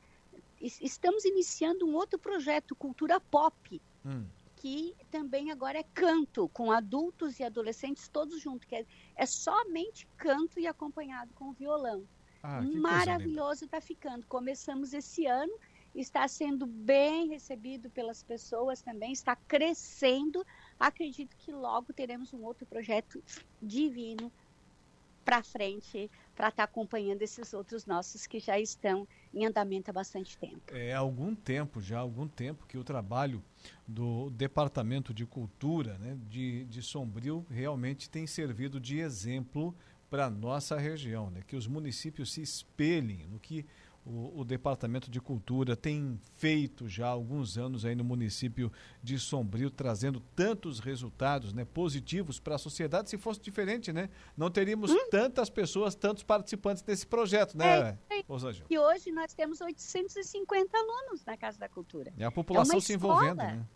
[0.60, 4.26] Es- Estamos iniciando um outro projeto, Cultura Pop, Hum.
[4.56, 8.86] que também agora é canto, com adultos e adolescentes todos juntos, que é,
[9.16, 12.04] é somente canto e acompanhado com violão.
[12.42, 12.60] Ah.
[12.62, 14.26] Maravilhoso está ficando.
[14.26, 15.52] Começamos esse ano,
[15.94, 20.44] está sendo bem recebido pelas pessoas também, está crescendo.
[20.78, 23.22] Acredito que logo teremos um outro projeto
[23.60, 24.30] divino
[25.24, 30.36] para frente, para estar acompanhando esses outros nossos que já estão em andamento há bastante
[30.36, 30.62] tempo.
[30.68, 33.42] É algum tempo já, algum tempo que o trabalho
[33.86, 39.74] do Departamento de Cultura né, de, de Sombrio realmente tem servido de exemplo
[40.08, 43.64] para a nossa região, né, que os municípios se espelhem no que
[44.04, 48.72] o, o Departamento de Cultura tem feito já há alguns anos aí no município
[49.02, 53.10] de Sombrio, trazendo tantos resultados né, positivos para a sociedade.
[53.10, 58.66] Se fosse diferente, né, não teríamos tantas pessoas, tantos participantes desse projeto, né, É, Rosângela?
[58.70, 62.12] E hoje nós temos 850 alunos na Casa da Cultura.
[62.18, 63.66] É a população uma se envolvendo, né?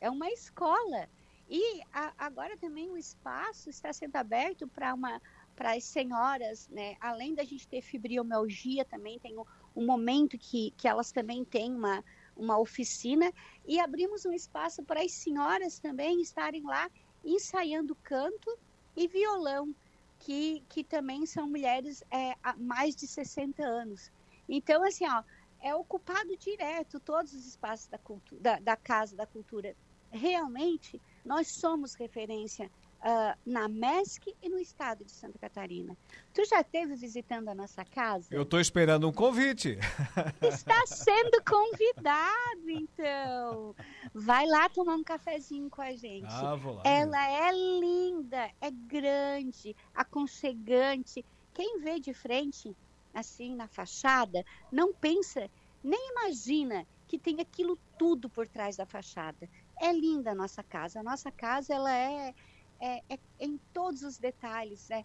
[0.00, 1.08] é uma escola.
[1.52, 5.20] E a- agora também o espaço está sendo aberto para uma
[5.60, 6.96] para as senhoras, né?
[6.98, 9.44] Além da gente ter fibromialgia, também tem um,
[9.76, 12.02] um momento que, que elas também têm uma,
[12.34, 13.30] uma oficina
[13.66, 16.90] e abrimos um espaço para as senhoras também estarem lá
[17.22, 18.58] ensaiando canto
[18.96, 19.74] e violão,
[20.20, 24.10] que, que também são mulheres é, há mais de 60 anos.
[24.48, 25.22] Então, assim, ó,
[25.60, 29.76] é ocupado direto todos os espaços da, cultu da, da Casa da Cultura.
[30.10, 32.70] Realmente, nós somos referência
[33.02, 35.96] ah, na MESC e no estado de Santa Catarina.
[36.34, 38.28] Tu já esteve visitando a nossa casa?
[38.30, 39.78] Eu estou esperando um convite.
[40.42, 43.74] Está sendo convidado, então.
[44.12, 46.26] Vai lá tomar um cafezinho com a gente.
[46.28, 46.82] Ah, vou lá.
[46.84, 51.24] Ela é linda, é grande, aconchegante.
[51.54, 52.76] Quem vê de frente,
[53.14, 55.50] assim, na fachada, não pensa,
[55.82, 59.48] nem imagina que tem aquilo tudo por trás da fachada.
[59.80, 61.00] É linda a nossa casa.
[61.00, 62.34] A nossa casa, ela é,
[62.80, 65.04] é, é em todos os detalhes, né?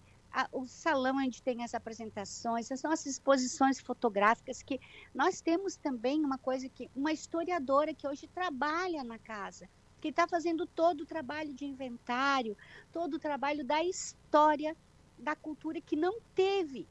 [0.51, 4.79] O salão onde tem as apresentações, as nossas exposições fotográficas, que
[5.13, 9.69] nós temos também uma coisa que, uma historiadora que hoje trabalha na casa,
[10.01, 12.57] que está fazendo todo o trabalho de inventário,
[12.91, 14.75] todo o trabalho da história
[15.17, 16.85] da cultura que não teve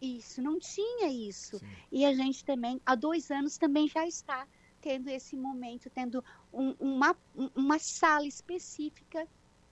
[0.00, 1.58] isso, não tinha isso.
[1.58, 1.66] Sim.
[1.92, 4.46] E a gente também, há dois anos, também já está
[4.80, 9.26] tendo esse momento, tendo um- uma, um- uma sala específica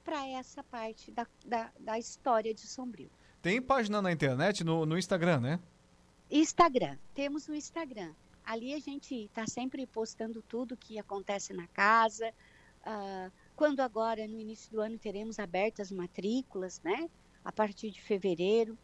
[0.07, 3.11] para essa parte da, da, da história de Sombrio.
[3.43, 5.61] Tem página na internet, no, no Instagram, né?
[6.31, 8.15] Instagram, temos o Instagram.
[8.45, 12.33] Ali a gente está sempre postando tudo que acontece na casa.
[12.85, 17.11] Ah, quando agora, no início do ano, teremos abertas matrículas, né?
[17.45, 18.79] A partir de fevereiro,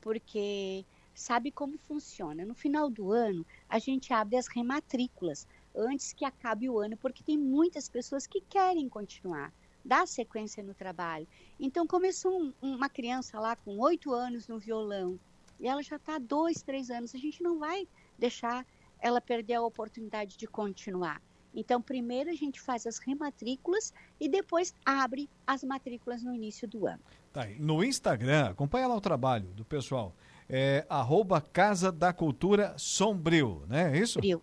[0.00, 2.44] porque sabe como funciona?
[2.44, 7.24] No final do ano, a gente abre as rematrículas antes que acabe o ano, porque
[7.24, 9.52] tem muitas pessoas que querem continuar,
[9.88, 11.26] dar sequência no trabalho.
[11.58, 15.18] Então, começou um- uma criança lá com oito anos no violão,
[15.58, 17.14] e ela já está há dois, três anos.
[17.14, 18.66] A gente não vai deixar
[19.00, 21.22] ela perder a oportunidade de continuar.
[21.54, 26.86] Então, primeiro a gente faz as rematrículas e depois abre as matrículas no início do
[26.86, 27.00] ano.
[27.32, 27.46] Tá.
[27.58, 30.14] No Instagram, acompanha lá o trabalho do pessoal.
[30.48, 33.96] É arroba Casa da Cultura Sombrio, né?
[33.96, 34.14] É isso?
[34.14, 34.42] Sombrio.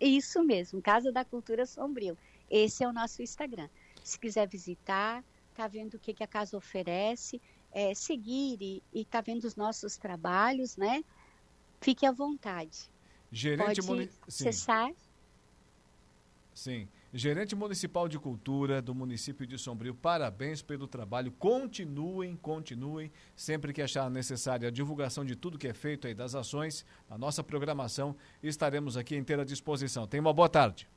[0.00, 2.18] Isso mesmo, Casa da Cultura Sombrio.
[2.50, 3.68] Esse é o nosso Instagram.
[4.04, 5.24] Se quiser visitar,
[5.54, 7.40] tá vendo o que, que a casa oferece,
[7.72, 11.02] é, seguir e, e tá vendo os nossos trabalhos, né?
[11.80, 12.90] Fique à vontade.
[13.32, 14.92] Gerente Pode muni- Sim, acessar
[16.52, 16.88] sim.
[17.12, 21.30] Gerente Municipal de Cultura do município de Sombrio, parabéns pelo trabalho.
[21.32, 23.10] Continuem, continuem.
[23.36, 27.16] Sempre que achar necessária a divulgação de tudo que é feito aí, das ações, a
[27.16, 30.06] nossa programação, estaremos aqui à inteira disposição.
[30.06, 30.88] Tenha uma boa tarde.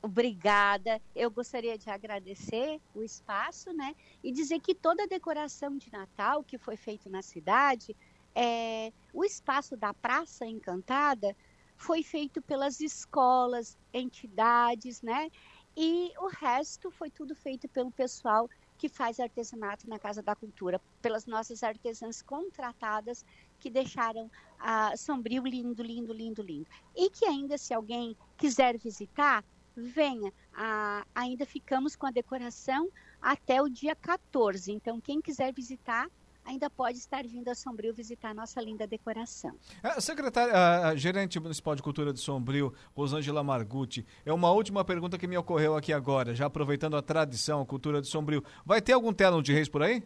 [0.00, 1.02] Obrigada.
[1.14, 3.94] Eu gostaria de agradecer o espaço, né?
[4.22, 7.96] E dizer que toda a decoração de Natal que foi feita na cidade,
[8.34, 11.36] é, o espaço da Praça Encantada
[11.76, 15.30] foi feito pelas escolas, entidades, né?
[15.76, 20.80] E o resto foi tudo feito pelo pessoal que faz artesanato na Casa da Cultura,
[21.02, 23.24] pelas nossas artesãs contratadas
[23.58, 26.68] que deixaram a Sombrio lindo, lindo, lindo, lindo.
[26.96, 29.44] E que ainda, se alguém quiser visitar,
[29.78, 30.32] venha.
[30.54, 32.88] Ah, ainda ficamos com a decoração
[33.20, 34.72] até o dia 14.
[34.72, 36.08] Então, quem quiser visitar,
[36.44, 39.54] ainda pode estar vindo a Sombrio visitar a nossa linda decoração.
[39.82, 44.84] A secretária, a, a gerente municipal de cultura de Sombrio, Rosângela Margutti, é uma última
[44.84, 48.42] pergunta que me ocorreu aqui agora, já aproveitando a tradição, a cultura de Sombrio.
[48.64, 50.02] Vai ter algum telão de reis por aí?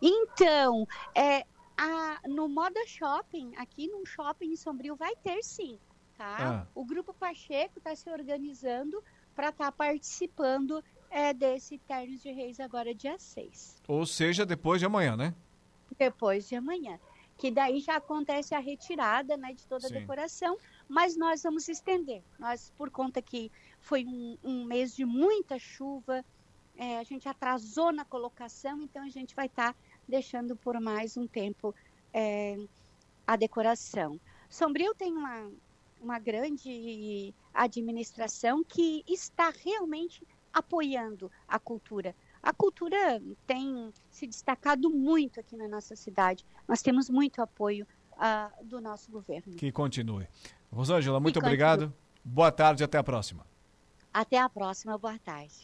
[0.00, 1.44] Então, é,
[1.76, 5.78] a, no Moda Shopping, aqui no shopping em Sombrio, vai ter sim,
[6.18, 6.36] tá?
[6.40, 6.66] Ah.
[6.74, 9.02] O Grupo Pacheco está se organizando
[9.34, 14.86] para estar participando é, desse Ternos de Reis agora dia 6, Ou seja, depois de
[14.86, 15.32] amanhã, né?
[15.96, 16.98] depois de amanhã.
[17.36, 19.96] Que daí já acontece a retirada né, de toda Sim.
[19.96, 20.58] a decoração,
[20.88, 22.22] mas nós vamos estender.
[22.38, 23.50] Nós, por conta que
[23.80, 26.24] foi um, um mês de muita chuva,
[26.76, 29.74] é, a gente atrasou na colocação, então a gente vai estar
[30.08, 31.72] deixando por mais um tempo
[32.12, 32.58] é,
[33.24, 34.20] a decoração.
[34.50, 35.48] Sombrio tem uma,
[36.00, 42.14] uma grande administração que está realmente apoiando a cultura.
[42.42, 46.44] A cultura tem se destacado muito aqui na nossa cidade.
[46.66, 47.86] Nós temos muito apoio
[48.16, 49.54] ah, do nosso governo.
[49.54, 50.26] Que continue.
[50.72, 51.92] Rosângela, muito Que obrigado.
[52.24, 53.46] Boa tarde, até a próxima.
[54.12, 55.54] Até a próxima, boa tarde.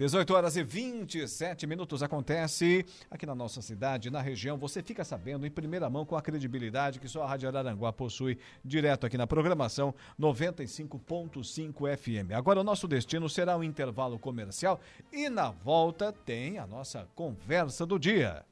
[0.00, 4.56] 18 horas e 27 minutos acontece aqui na nossa cidade, na região.
[4.56, 8.38] Você fica sabendo em primeira mão com a credibilidade que só a Rádio Araranguá possui
[8.64, 12.32] direto aqui na programação 95.5 FM.
[12.32, 14.80] Agora o nosso destino será um intervalo comercial
[15.12, 18.42] e na volta tem a nossa conversa do dia.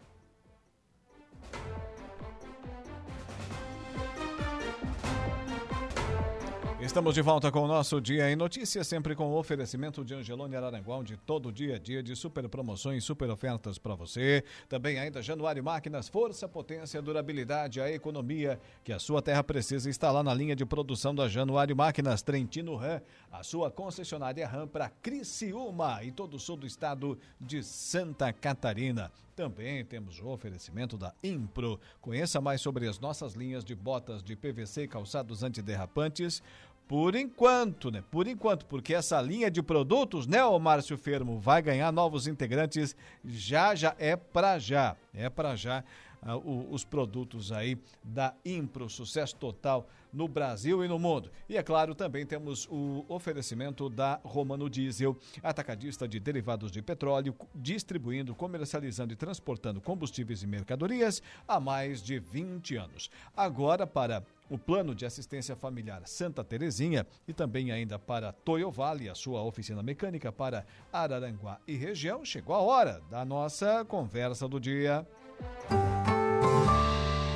[6.88, 10.56] Estamos de volta com o nosso Dia em Notícias, sempre com o oferecimento de Angelone
[10.56, 14.42] Araranguá, onde todo dia é dia de super promoções, super ofertas para você.
[14.70, 20.10] Também ainda Januário Máquinas, força, potência, durabilidade, a economia que a sua terra precisa está
[20.10, 24.88] lá na linha de produção da Januário Máquinas, Trentino Ram, a sua concessionária Ram para
[24.88, 29.12] Criciúma e todo o sul do estado de Santa Catarina.
[29.36, 31.78] Também temos o oferecimento da Impro.
[32.00, 36.42] Conheça mais sobre as nossas linhas de botas de PVC e calçados antiderrapantes.
[36.88, 38.02] Por enquanto, né?
[38.10, 42.96] Por enquanto, porque essa linha de produtos, né, ô Márcio Fermo, vai ganhar novos integrantes
[43.22, 44.96] já, já, é pra já.
[45.12, 45.84] É pra já
[46.22, 51.30] ah, os produtos aí da Impro, sucesso total no Brasil e no mundo.
[51.48, 57.34] E é claro, também temos o oferecimento da Romano Diesel, atacadista de derivados de petróleo,
[57.54, 63.10] distribuindo, comercializando e transportando combustíveis e mercadorias há mais de 20 anos.
[63.36, 69.08] Agora, para o plano de assistência familiar Santa Terezinha e também ainda para Toyo Vale,
[69.08, 74.58] a sua oficina mecânica para Araranguá e região, chegou a hora da nossa conversa do
[74.58, 75.06] dia.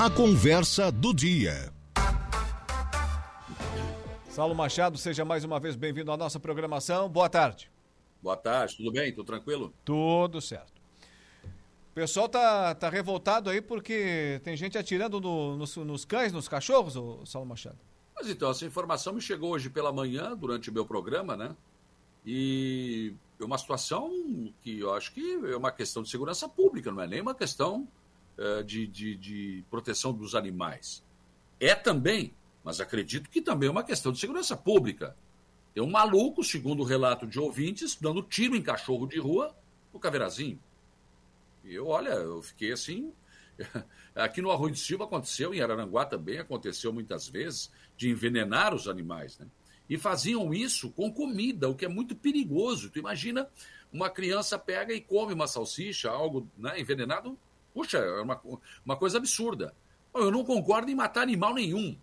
[0.02, 1.72] A conversa do dia.
[4.28, 7.08] Saulo Machado, seja mais uma vez bem-vindo à nossa programação.
[7.08, 7.70] Boa tarde.
[8.20, 9.12] Boa tarde, tudo bem?
[9.12, 9.72] Tudo tranquilo?
[9.84, 10.72] Tudo certo.
[11.44, 16.48] O pessoal tá, tá revoltado aí porque tem gente atirando no- nos, nos cães, nos
[16.48, 17.78] cachorros, ô Saulo Machado.
[18.16, 21.54] Mas então, essa informação me chegou hoje pela manhã, durante o meu programa, né?
[22.26, 24.10] E é uma situação
[24.62, 27.86] que eu acho que é uma questão de segurança pública, não é nem uma questão
[28.64, 31.04] de, de, de proteção dos animais.
[31.60, 35.16] É também, mas acredito que também é uma questão de segurança pública.
[35.74, 39.56] Tem um maluco, segundo o relato de ouvintes, dando tiro em cachorro de rua
[39.92, 40.60] no Caveirazinho.
[41.64, 43.12] E eu, olha, eu fiquei assim.
[44.14, 48.88] Aqui no Arroio de Silva aconteceu, em Araranguá também aconteceu muitas vezes, de envenenar os
[48.88, 49.46] animais, né?
[49.88, 52.90] E faziam isso com comida, o que é muito perigoso.
[52.90, 53.48] Tu imagina,
[53.92, 57.38] uma criança pega e come uma salsicha, algo né, envenenado.
[57.72, 58.40] Puxa, é uma,
[58.84, 59.74] uma coisa absurda.
[60.14, 61.96] Eu não concordo em matar animal nenhum.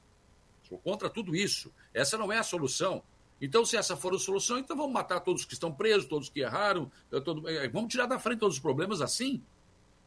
[0.63, 1.71] Sou contra tudo isso.
[1.93, 3.03] Essa não é a solução.
[3.41, 6.41] Então, se essa for a solução, então vamos matar todos que estão presos, todos que
[6.41, 9.41] erraram, eh, eh, vamos tirar da frente todos os problemas assim?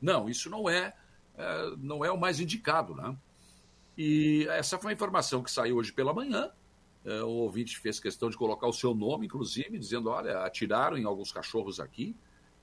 [0.00, 0.94] Não, isso não é,
[1.38, 3.16] eh, não é o mais indicado, né?
[3.96, 6.50] E essa foi uma informação que saiu hoje pela manhã.
[7.04, 11.04] Eh, o ouvinte fez questão de colocar o seu nome, inclusive, dizendo: olha, atiraram em
[11.04, 12.14] alguns cachorros aqui.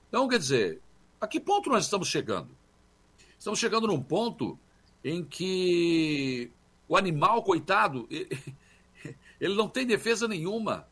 [0.08, 0.80] Então, quer dizer,
[1.20, 2.56] a que ponto nós estamos chegando?
[3.40, 4.58] Estamos chegando num ponto
[5.02, 6.50] em que
[6.86, 8.06] o animal, coitado,
[9.40, 10.86] ele- não tem defesa nenhuma.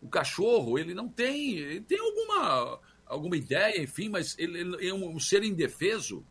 [0.00, 1.56] O cachorro, ele não tem.
[1.56, 6.24] Ele tem alguma, alguma ideia, enfim, mas ele, ele é um ser indefeso.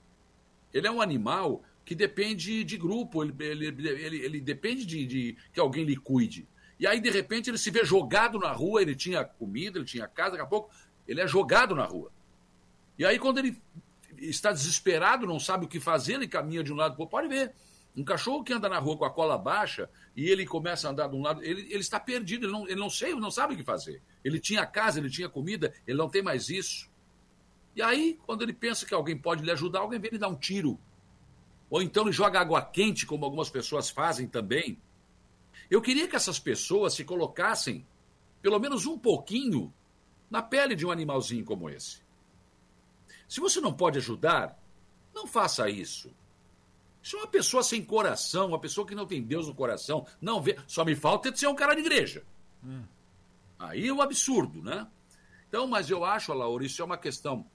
[0.74, 5.38] Ele é um animal que depende de grupo, ele, ele, ele, ele depende de, de
[5.52, 6.48] que alguém lhe cuide.
[6.80, 10.08] E aí, de repente, ele se vê jogado na rua, ele tinha comida, ele tinha
[10.08, 10.70] casa, daqui a pouco
[11.06, 12.10] ele é jogado na rua.
[12.98, 13.62] E aí, quando ele
[14.20, 17.18] está desesperado, não sabe o que fazer, ele caminha de um lado para outro.
[17.18, 17.54] Pode ver.
[17.96, 21.08] Um cachorro que anda na rua com a cola baixa e ele começa a andar
[21.08, 23.58] de um lado, ele, ele está perdido, ele não, ele não sei, não sabe o
[23.58, 24.04] que fazer.
[24.24, 26.88] Ele tinha casa, ele tinha comida, ele não tem mais isso.
[27.76, 30.36] E aí, quando ele pensa que alguém pode lhe ajudar, alguém vem lhe dar um
[30.36, 30.80] tiro.
[31.70, 34.80] Ou então ele joga água quente, como algumas pessoas fazem também.
[35.70, 37.86] Eu queria que essas pessoas se colocassem,
[38.42, 39.74] pelo menos um pouquinho,
[40.30, 42.07] na pele de um animalzinho como esse.
[43.28, 44.58] Se você não pode ajudar,
[45.14, 46.12] Não faça isso.
[47.02, 50.40] Isso é uma pessoa sem coração, uma pessoa que não tem Deus no coração, não
[50.40, 50.56] vê.
[50.68, 52.24] Só me falta ser um cara de igreja.
[52.64, 52.84] Hum.
[53.58, 54.86] Aí é um absurdo, né?
[55.48, 57.46] Então, mas eu acho, Laura, isso é uma questão,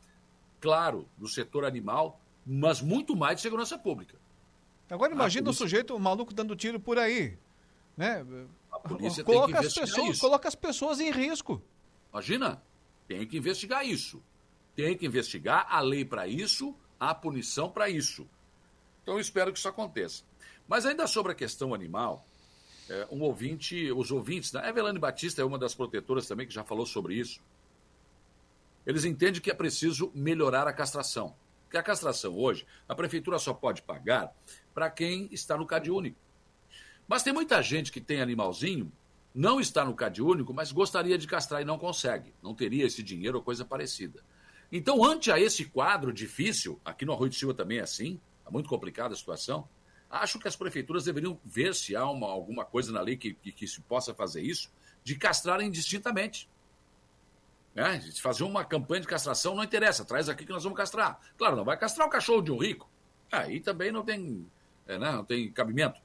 [0.61, 4.17] claro, do setor animal, mas muito mais de segurança pública.
[4.91, 5.65] Agora imagina polícia...
[5.65, 7.39] o sujeito, o maluco dando tiro por aí,
[7.97, 8.27] né?
[9.25, 10.21] coloca as pessoas, isso.
[10.21, 11.63] coloca as pessoas em risco.
[12.13, 12.63] Imagina,
[13.07, 14.23] tem que investigar isso.
[14.75, 18.29] Tem que investigar a lei para isso, a punição para isso.
[19.03, 20.23] Então eu espero que isso aconteça.
[20.67, 22.25] Mas ainda sobre a questão animal,
[22.89, 24.61] é, um ouvinte, os ouvintes, né?
[24.65, 27.41] a Evelane Batista é uma das protetoras também que já falou sobre isso.
[28.87, 31.35] Eles entendem que é preciso melhorar a castração.
[31.65, 34.33] Porque a castração hoje, a prefeitura só pode pagar
[34.75, 36.19] para quem está no CAD único.
[37.09, 38.93] Mas tem muita gente que tem animalzinho,
[39.35, 42.33] não está no CAD único, mas gostaria de castrar e não consegue.
[42.43, 44.23] Não teria esse dinheiro ou coisa parecida.
[44.73, 48.51] Então, ante a esse quadro difícil, aqui no Arroio de Silva também é assim, é
[48.51, 49.69] muito complicada a situação,
[50.09, 53.53] acho que as prefeituras deveriam ver se há uma, alguma coisa na lei que, que,
[53.53, 54.73] que se possa fazer isso,
[55.05, 56.49] de castrarem indistintamente.
[57.75, 58.01] Né?
[58.01, 61.21] Se fazer uma campanha de castração não interessa, traz aqui que nós vamos castrar.
[61.37, 62.89] Claro, não vai castrar o cachorro de um rico.
[63.31, 64.47] Aí também não tem,
[64.87, 65.13] é, né?
[65.13, 66.01] não tem cabimento.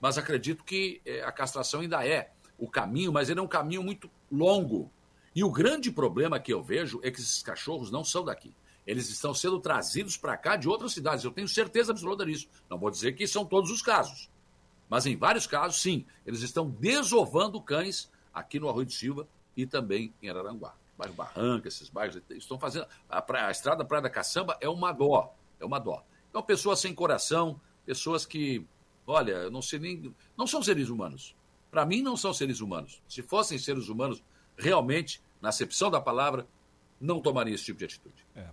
[0.00, 3.82] Mas acredito que é, a castração ainda é o caminho, mas ele é um caminho
[3.82, 4.90] muito longo.
[5.34, 8.54] E o grande problema que eu vejo é que esses cachorros não são daqui.
[8.86, 11.24] Eles estão sendo trazidos para cá de outras cidades.
[11.24, 12.48] Eu tenho certeza absoluta disso.
[12.68, 14.28] Não vou dizer que são todos os casos.
[14.88, 19.26] Mas em vários casos, sim, eles estão desovando cães aqui no Arroio de Silva
[19.56, 22.86] e também em Araranguá bairro Barranca, esses bairros, estão fazendo.
[23.08, 25.34] A, praia, a estrada Praia da Caçamba é uma dó.
[25.60, 26.04] É uma dó.
[26.30, 28.64] Então, pessoas sem coração, pessoas que,
[29.06, 30.14] olha, não sei nem.
[30.36, 31.34] Não são seres humanos.
[31.70, 33.02] Para mim, não são seres humanos.
[33.08, 34.22] Se fossem seres humanos,
[34.56, 36.46] realmente, na acepção da palavra,
[37.00, 38.26] não tomariam esse tipo de atitude.
[38.34, 38.46] É.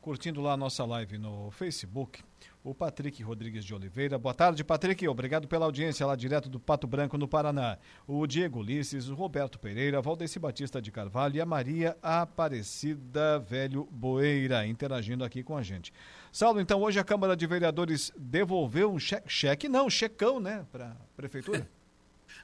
[0.00, 2.22] Curtindo lá a nossa live no Facebook,
[2.64, 4.18] o Patrick Rodrigues de Oliveira.
[4.18, 5.06] Boa tarde, Patrick.
[5.06, 7.76] Obrigado pela audiência lá direto do Pato Branco, no Paraná.
[8.06, 13.86] O Diego Ulisses, o Roberto Pereira, Valdeci Batista de Carvalho e a Maria Aparecida Velho
[13.90, 15.92] Boeira interagindo aqui com a gente.
[16.32, 20.92] Saulo, então hoje a Câmara de Vereadores devolveu um cheque, cheque não, checão, né, para
[20.92, 21.68] a Prefeitura?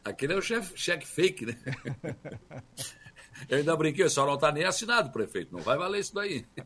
[0.07, 1.55] Aquele é o chefe, cheque fake, né?
[3.49, 5.53] Eu ainda brinquei, só não está nem assinado, prefeito.
[5.53, 6.47] Não vai valer isso daí.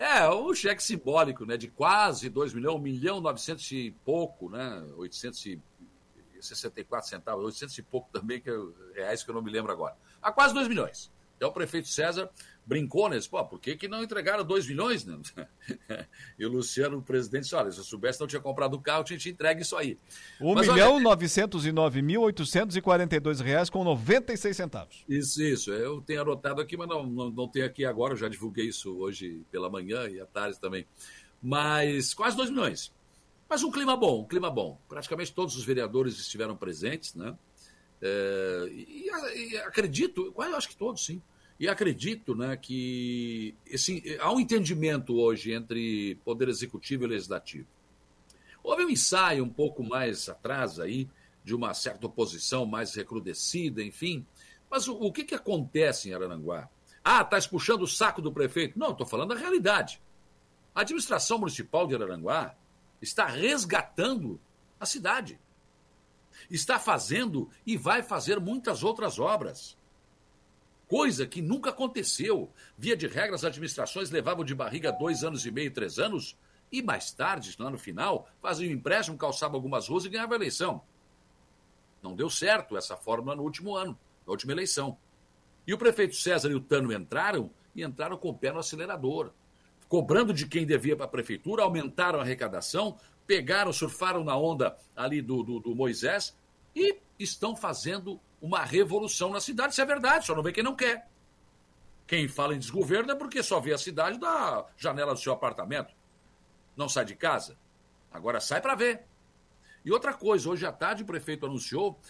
[0.00, 4.80] É, o cheque simbólico, né, de quase 2 milhões, 1 milhão 900 e pouco, né,
[4.96, 8.54] 864 centavos, 800 e pouco também, que é
[8.94, 9.96] reais que eu não me lembro agora.
[10.22, 11.10] A quase 2 milhões.
[11.36, 12.30] Então o prefeito César
[12.68, 15.02] brincou nesse, pô, por que, que não entregaram 2 milhões?
[15.06, 15.18] Né?
[16.38, 19.02] e o Luciano, o presidente, disse, olha, se eu soubesse não tinha comprado o carro,
[19.04, 19.96] tinha te entregue isso aí.
[20.38, 21.04] 1 Mas, milhão olha...
[21.04, 25.02] 909 mil 842 reais com 96 centavos.
[25.08, 25.72] Isso, isso.
[25.72, 28.94] Eu tenho anotado aqui, mas não, não, não tenho aqui agora, eu já divulguei isso
[28.98, 30.86] hoje pela manhã e à tarde também.
[31.42, 32.92] Mas quase 2 milhões.
[33.48, 34.78] Mas um clima bom, um clima bom.
[34.86, 37.34] Praticamente todos os vereadores estiveram presentes, né?
[38.02, 41.22] É, e, e, acredito, eu acho que todos, sim.
[41.58, 47.66] E acredito né, que esse, há um entendimento hoje entre Poder Executivo e Legislativo.
[48.62, 51.08] Houve um ensaio um pouco mais atrás aí,
[51.42, 54.24] de uma certa oposição mais recrudescida, enfim.
[54.70, 56.68] Mas o, o que, que acontece em Araranguá?
[57.02, 58.78] Ah, está puxando o saco do prefeito.
[58.78, 60.00] Não, estou falando da realidade.
[60.74, 62.54] A administração municipal de Araranguá
[63.00, 64.38] está resgatando
[64.78, 65.40] a cidade.
[66.50, 69.77] Está fazendo e vai fazer muitas outras obras
[70.88, 72.50] coisa que nunca aconteceu.
[72.76, 76.36] Via de regra, as administrações levavam de barriga dois anos e meio, três anos,
[76.72, 80.82] e mais tarde, lá no final, faziam empréstimo, calçavam algumas ruas e ganhavam a eleição.
[82.02, 84.96] Não deu certo essa fórmula no último ano, na última eleição.
[85.66, 89.32] E o prefeito César e o Tano entraram e entraram com o pé no acelerador.
[89.88, 95.20] Cobrando de quem devia para a prefeitura, aumentaram a arrecadação, pegaram, surfaram na onda ali
[95.20, 96.36] do, do, do Moisés
[96.74, 99.72] e estão fazendo uma revolução na cidade.
[99.72, 101.08] Isso é verdade, só não vê quem não quer.
[102.06, 105.94] Quem fala em desgoverno é porque só vê a cidade da janela do seu apartamento.
[106.76, 107.58] Não sai de casa.
[108.10, 109.04] Agora sai para ver.
[109.84, 112.00] E outra coisa, hoje à tarde o prefeito anunciou,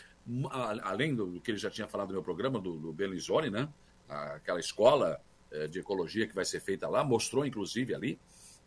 [0.83, 3.69] além do que ele já tinha falado no meu programa, do, do Belizone, né?
[4.09, 5.21] Aquela escola
[5.51, 8.19] eh, de ecologia que vai ser feita lá, mostrou inclusive ali,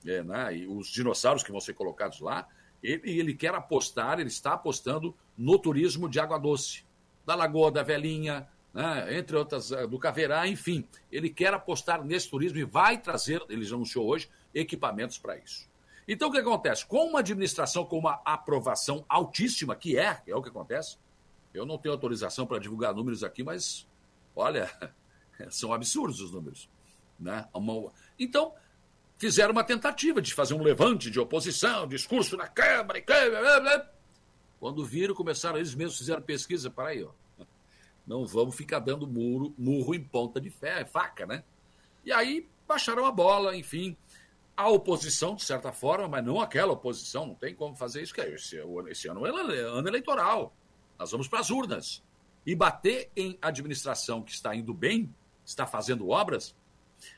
[0.06, 0.58] é, né?
[0.58, 2.48] e os dinossauros que vão ser colocados lá.
[2.84, 6.84] Ele, ele quer apostar, ele está apostando no turismo de água doce
[7.32, 10.86] da Lagoa da Velhinha, né, entre outras, eh, do Caverá, enfim.
[11.12, 15.70] Ele quer apostar nesse turismo e vai trazer, ele já anunciou hoje, equipamentos para isso.
[16.08, 16.86] Então, o que acontece?
[16.86, 20.98] Com uma administração com uma aprovação altíssima, que é, é o que acontece,
[21.54, 23.88] eu não tenho autorização para divulgar números aqui, mas,
[24.36, 24.70] olha,
[25.50, 26.70] são absurdos os números.
[27.18, 27.48] Né?
[28.20, 28.54] Então,
[29.18, 33.90] fizeram uma tentativa de fazer um levante de oposição, discurso na Câmara, e blá.
[34.60, 37.12] quando viram, começaram, eles mesmos fizeram pesquisa, para aí, ó,
[38.06, 41.44] não vamos ficar dando muro, murro em ponta de fé, faca, né?
[42.04, 43.96] E aí baixaram a bola, enfim,
[44.56, 48.22] a oposição, de certa forma, mas não aquela oposição, não tem como fazer isso, que
[48.22, 48.58] é esse,
[48.90, 50.54] esse ano é ano eleitoral,
[50.98, 52.04] nós vamos para as urnas.
[52.46, 55.14] E bater em administração que está indo bem,
[55.46, 56.56] está fazendo obras,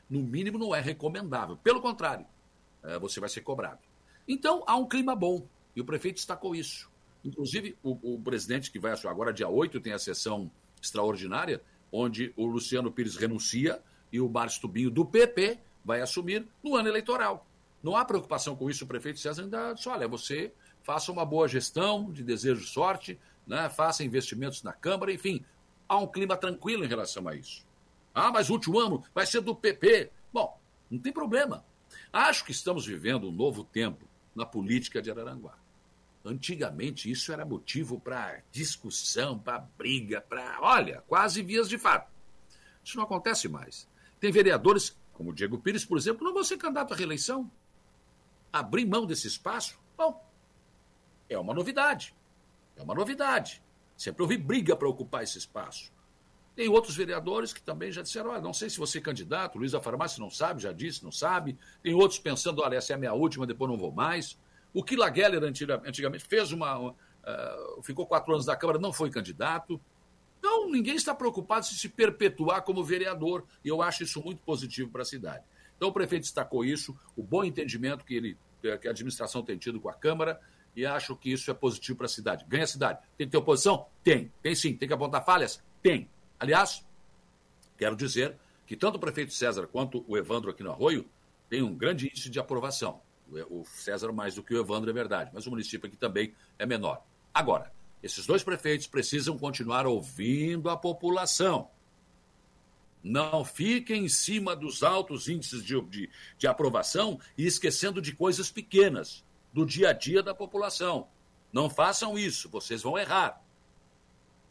[0.08, 1.56] no mínimo não é recomendável.
[1.56, 2.26] Pelo contrário,
[2.82, 3.80] é, você vai ser cobrado.
[4.26, 6.90] Então, há um clima bom, e o prefeito destacou isso.
[7.24, 10.50] Inclusive, o, o presidente que vai agora, dia 8, tem a sessão
[10.84, 13.82] extraordinária, onde o Luciano Pires renuncia
[14.12, 17.46] e o Márcio Tubinho, do PP, vai assumir no ano eleitoral.
[17.82, 21.48] Não há preocupação com isso, o prefeito César ainda diz, olha, você faça uma boa
[21.48, 23.68] gestão, de desejo de sorte, né?
[23.68, 25.44] faça investimentos na Câmara, enfim,
[25.88, 27.66] há um clima tranquilo em relação a isso.
[28.14, 30.10] Ah, mas o último ano vai ser do PP.
[30.32, 30.58] Bom,
[30.90, 31.64] não tem problema.
[32.12, 35.56] Acho que estamos vivendo um novo tempo na política de Araranguá.
[36.24, 42.10] Antigamente isso era motivo para discussão, para briga, para, olha, quase vias de fato.
[42.82, 43.86] Isso não acontece mais.
[44.18, 47.50] Tem vereadores, como o Diego Pires, por exemplo, não vão ser candidato à reeleição.
[48.50, 50.24] Abrir mão desse espaço, bom,
[51.28, 52.14] é uma novidade.
[52.76, 53.62] É uma novidade.
[53.96, 55.92] Sempre houve briga para ocupar esse espaço.
[56.56, 59.72] Tem outros vereadores que também já disseram: olha, não sei se você é candidato, Luiz
[59.72, 61.58] da Farmácia não sabe, já disse, não sabe.
[61.82, 64.38] Tem outros pensando: olha, essa é a minha última, depois não vou mais.
[64.74, 66.90] O Kila Geller, antigamente, fez uma.
[66.90, 69.80] Uh, ficou quatro anos na Câmara, não foi candidato.
[70.40, 74.90] Então, ninguém está preocupado se se perpetuar como vereador, e eu acho isso muito positivo
[74.90, 75.44] para a cidade.
[75.76, 79.80] Então, o prefeito destacou isso, o bom entendimento que, ele, que a administração tem tido
[79.80, 80.38] com a Câmara,
[80.76, 82.44] e acho que isso é positivo para a cidade.
[82.48, 82.98] Ganha a cidade.
[83.16, 83.86] Tem que ter oposição?
[84.02, 84.32] Tem.
[84.42, 84.76] Tem sim.
[84.76, 85.62] Tem que apontar falhas?
[85.82, 86.10] Tem.
[86.38, 86.84] Aliás,
[87.78, 91.08] quero dizer que tanto o prefeito César quanto o Evandro aqui no Arroio
[91.48, 93.00] têm um grande índice de aprovação.
[93.50, 96.66] O César mais do que o Evandro é verdade, mas o município aqui também é
[96.66, 97.02] menor.
[97.32, 97.72] Agora,
[98.02, 101.70] esses dois prefeitos precisam continuar ouvindo a população.
[103.02, 108.50] Não fiquem em cima dos altos índices de, de, de, aprovação e esquecendo de coisas
[108.50, 111.08] pequenas, do dia a dia da população.
[111.52, 113.42] Não façam isso, vocês vão errar.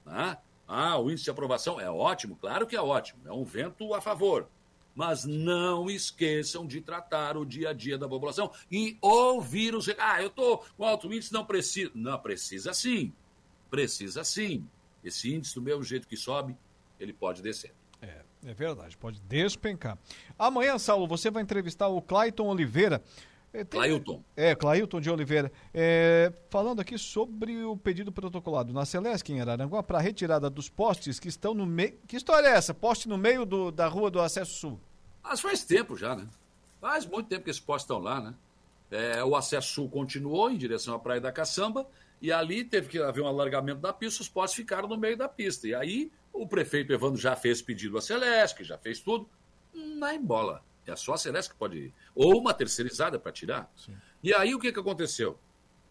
[0.06, 0.38] Né?
[0.68, 4.02] Ah, o índice de aprovação é ótimo, claro que é ótimo, é um vento a
[4.02, 4.48] favor
[4.96, 9.90] mas não esqueçam de tratar o dia a dia da população e ouvir os.
[9.98, 11.92] Ah, eu estou com alto índice, não precisa.
[11.94, 13.12] Não, precisa sim.
[13.70, 14.68] Precisa sim.
[15.04, 16.56] Esse índice, do mesmo jeito que sobe,
[17.00, 17.74] ele pode descer.
[18.02, 19.98] É, é verdade, pode despencar.
[20.38, 23.04] Amanhã, Saulo, você vai entrevistar o Clayton Oliveira.
[23.54, 23.80] É, tem...
[23.80, 24.24] Clailton.
[24.36, 25.52] É, Clailton de Oliveira.
[25.72, 31.20] É, falando aqui sobre o pedido protocolado na Celesc, em Araranguá, para retirada dos postes
[31.20, 32.00] que estão no meio.
[32.08, 32.74] Que história é essa?
[32.74, 34.80] Poste no meio do, da rua do Acesso Sul?
[35.24, 36.28] Mas faz tempo já, né?
[36.82, 38.34] Faz muito tempo que esses postes estão lá, né?
[38.90, 41.88] É, o Acesso Sul continuou em direção à Praia da Caçamba
[42.22, 45.30] e ali teve que haver um alargamento da pista, os postes ficaram no meio da
[45.30, 45.68] pista.
[45.68, 49.30] E aí o prefeito Evandro já fez pedido à Celesc, já fez tudo.
[49.74, 50.64] Não é em bola.
[50.86, 51.94] É só a Celeste que pode ir.
[52.14, 53.72] Ou uma terceirizada para tirar.
[53.76, 53.96] Sim.
[54.22, 55.40] E aí o que, que aconteceu?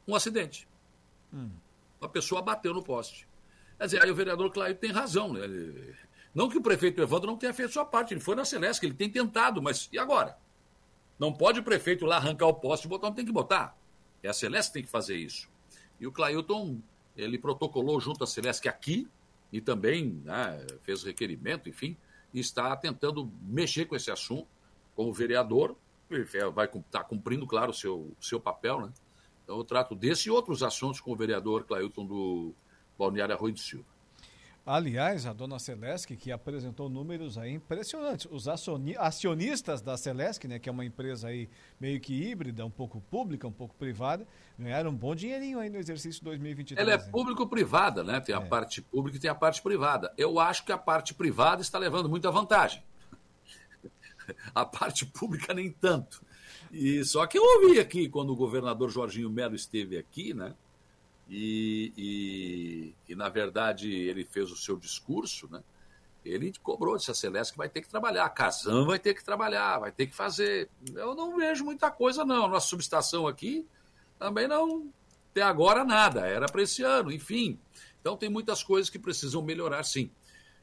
[0.07, 0.69] Um acidente.
[1.33, 1.51] Hum.
[2.01, 3.29] Uma pessoa bateu no poste.
[3.79, 5.33] Quer dizer, aí o vereador Claio tem razão.
[5.33, 5.45] Né?
[5.45, 5.95] Ele...
[6.35, 8.95] Não que o prefeito Evandro não tenha feito sua parte, ele foi na Celeste, ele
[8.95, 10.37] tem tentado, mas e agora?
[11.19, 13.77] Não pode o prefeito lá arrancar o poste e botar onde tem que botar.
[14.23, 15.49] É a Celeste que tem que fazer isso.
[16.01, 16.81] E o Clailton,
[17.17, 19.09] ele protocolou junto à Celeste aqui
[19.53, 21.97] e também né, fez requerimento, enfim,
[22.33, 24.49] e está tentando mexer com esse assunto
[24.95, 25.77] como vereador,
[26.55, 28.93] vai estar tá cumprindo, claro, o seu, seu papel, né?
[29.43, 32.55] Então eu trato desse e outros assuntos com o vereador Clailton do
[32.99, 33.93] Balneário Arroio de Silva.
[34.65, 38.29] Aliás, a dona Celesc, que apresentou números aí impressionantes.
[38.31, 41.49] Os acionistas da Celesc, né, que é uma empresa aí
[41.81, 44.25] meio que híbrida, um pouco pública, um pouco privada,
[44.57, 46.89] ganharam um bom dinheirinho aí no exercício 2023.
[46.89, 48.21] Ela é público-privada, né?
[48.21, 48.45] Tem a é.
[48.45, 50.15] parte pública e tem a parte privada.
[50.17, 52.85] Eu acho que a parte privada está levando muita vantagem.
[54.55, 56.25] a parte pública nem tanto.
[56.73, 60.55] E só que eu ouvi aqui quando o governador Jorginho Melo esteve aqui, né?
[61.29, 65.63] E, e, e, na verdade ele fez o seu discurso, né?
[66.25, 69.25] Ele cobrou, disse a Celeste que vai ter que trabalhar, a Casam vai ter que
[69.25, 70.69] trabalhar, vai ter que fazer.
[70.95, 72.49] Eu não vejo muita coisa, não.
[72.49, 73.67] Nossa subestação aqui
[74.19, 74.93] também não
[75.33, 77.59] até agora nada, era para esse ano, enfim.
[78.01, 80.11] Então tem muitas coisas que precisam melhorar, sim.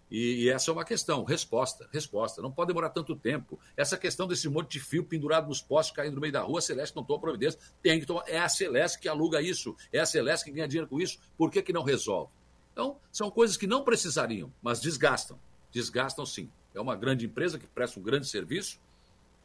[0.10, 2.42] E, e, essa é uma questão, resposta, resposta.
[2.42, 3.60] Não pode demorar tanto tempo.
[3.78, 6.62] Essa questão desse monte de fio pendurado nos postes caindo no meio da rua, a
[6.62, 7.60] Celeste não toma providência.
[7.82, 8.24] Tem que tomar.
[8.28, 11.20] É a Celeste que aluga isso, é a Celeste que ganha dinheiro com isso.
[11.38, 12.32] Por que, que não resolve?
[12.74, 15.40] Então, são coisas que não precisariam, mas desgastam.
[15.72, 16.50] Desgastam sim.
[16.74, 18.80] É uma grande empresa que presta um grande serviço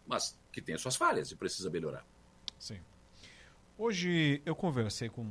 [0.06, 2.04] mas que tem as suas falhas e precisa melhorar.
[2.58, 2.80] Sim.
[3.76, 5.26] Hoje eu conversei com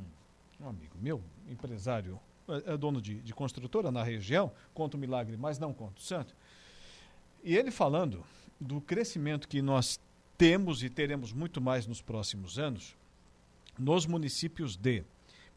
[0.60, 5.38] um amigo meu, empresário, é, é dono de, de construtora na região, conta o milagre,
[5.38, 6.36] mas não conta o santo.
[7.44, 8.24] E ele falando
[8.60, 9.99] do crescimento que nós
[10.38, 12.95] temos e teremos muito mais nos próximos anos
[13.78, 15.03] nos municípios de,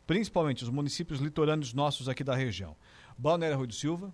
[0.06, 2.76] principalmente os municípios litorâneos nossos aqui da região.
[3.16, 4.12] Balneário Rui do Silva,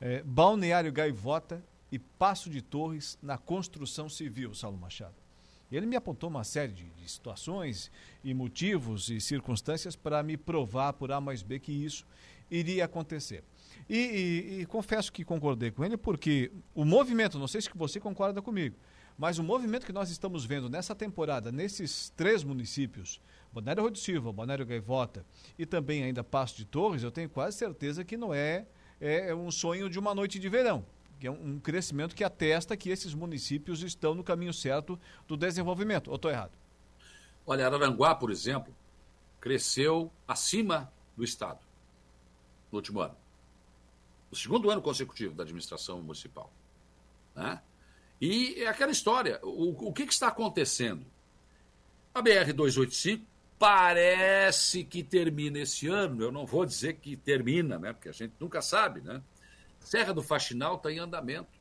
[0.00, 5.25] é, Balneário Gaivota e Passo de Torres na construção civil, Saulo Machado.
[5.70, 7.90] Ele me apontou uma série de, de situações
[8.22, 12.06] e motivos e circunstâncias para me provar por A mais B que isso
[12.50, 13.42] iria acontecer.
[13.88, 17.98] E, e, e, confesso que concordei com ele porque o movimento, não sei se você
[17.98, 18.76] concorda comigo,
[19.18, 23.20] mas o movimento que nós estamos vendo nessa temporada, nesses três municípios,
[23.52, 25.24] Balneário Rui do Silva, Balneário Gaivota
[25.58, 28.66] e também ainda Passo de Torres, eu tenho quase certeza que não é,
[29.00, 30.84] é um sonho de uma noite de verão
[31.18, 36.08] que é um crescimento que atesta que esses municípios estão no caminho certo do desenvolvimento.
[36.08, 36.52] Ou estou errado?
[37.46, 38.74] Olha, Araranguá, por exemplo,
[39.40, 41.60] cresceu acima do Estado
[42.70, 43.16] no último ano.
[44.30, 46.50] O segundo ano consecutivo da administração municipal.
[47.34, 47.60] Né?
[48.20, 49.38] E é aquela história.
[49.42, 51.04] O, o que, que está acontecendo?
[52.14, 53.22] A BR-285
[53.58, 56.22] parece que termina esse ano.
[56.22, 57.92] Eu não vou dizer que termina, né?
[57.92, 59.22] Porque a gente nunca sabe, né?
[59.86, 61.60] Serra do Faxinal está em andamento.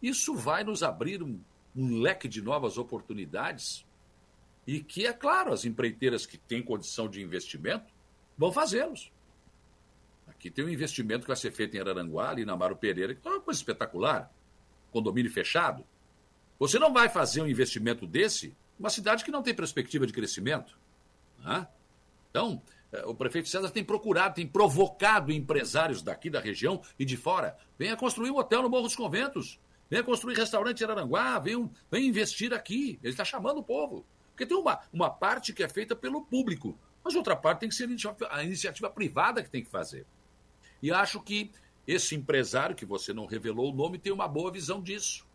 [0.00, 1.38] Isso vai nos abrir um,
[1.76, 3.84] um leque de novas oportunidades
[4.66, 7.92] e que, é claro, as empreiteiras que têm condição de investimento
[8.38, 9.12] vão fazê-los.
[10.28, 13.28] Aqui tem um investimento que vai ser feito em Araranguá, ali na Amaro Pereira, que
[13.28, 14.32] é uma coisa espetacular.
[14.90, 15.84] Condomínio fechado.
[16.58, 20.78] Você não vai fazer um investimento desse numa cidade que não tem perspectiva de crescimento.
[21.40, 21.68] Né?
[22.30, 22.62] Então,
[23.04, 27.56] o prefeito César tem procurado, tem provocado empresários daqui da região e de fora.
[27.78, 29.60] Venha construir um hotel no Morro dos Conventos.
[29.88, 31.38] Venha construir restaurante em Araranguá.
[31.38, 32.98] Venha, venha investir aqui.
[33.02, 34.04] Ele está chamando o povo.
[34.30, 37.74] Porque tem uma, uma parte que é feita pelo público, mas outra parte tem que
[37.74, 37.88] ser
[38.30, 40.06] a iniciativa privada que tem que fazer.
[40.82, 41.50] E acho que
[41.86, 45.26] esse empresário, que você não revelou o nome, tem uma boa visão disso.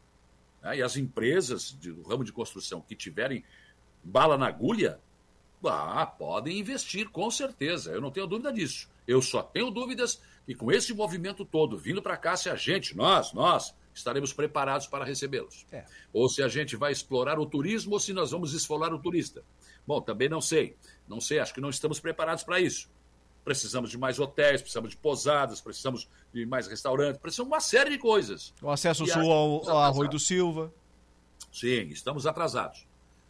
[0.73, 3.44] E as empresas do ramo de construção que tiverem
[4.03, 4.99] bala na agulha,
[5.68, 7.92] ah, podem investir, com certeza.
[7.92, 8.90] Eu não tenho dúvida disso.
[9.08, 12.96] Eu só tenho dúvidas que com esse movimento todo vindo para cá, se a gente,
[12.96, 15.66] nós, nós, estaremos preparados para recebê-los.
[15.72, 15.86] É.
[16.12, 19.44] Ou se a gente vai explorar o turismo ou se nós vamos esfolar o turista.
[19.88, 20.76] Bom, também não sei.
[21.08, 22.90] Não sei, acho que não estamos preparados para isso.
[23.44, 27.92] Precisamos de mais hotéis, precisamos de pousadas, precisamos de mais restaurantes, precisamos de uma série
[27.92, 28.54] de coisas.
[28.62, 30.74] O acesso e sul ao, ao Arroio do Silva.
[31.52, 32.86] Sim, estamos atrasados.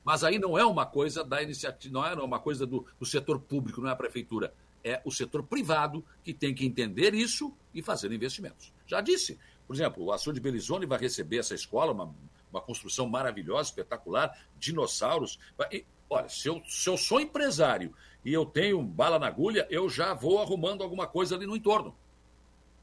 [0.06, 3.40] Mas aí não é uma coisa da iniciativa, não é uma coisa do, do setor
[3.40, 4.54] público, não é a prefeitura.
[4.84, 8.72] É o setor privado que tem que entender isso e fazer investimentos.
[8.86, 12.14] Já disse, por exemplo, o Açude Belizone vai receber essa escola, uma,
[12.52, 15.40] uma construção maravilhosa, espetacular, dinossauros.
[15.72, 17.92] E, olha, se eu, se eu sou empresário
[18.24, 21.96] e eu tenho bala na agulha, eu já vou arrumando alguma coisa ali no entorno.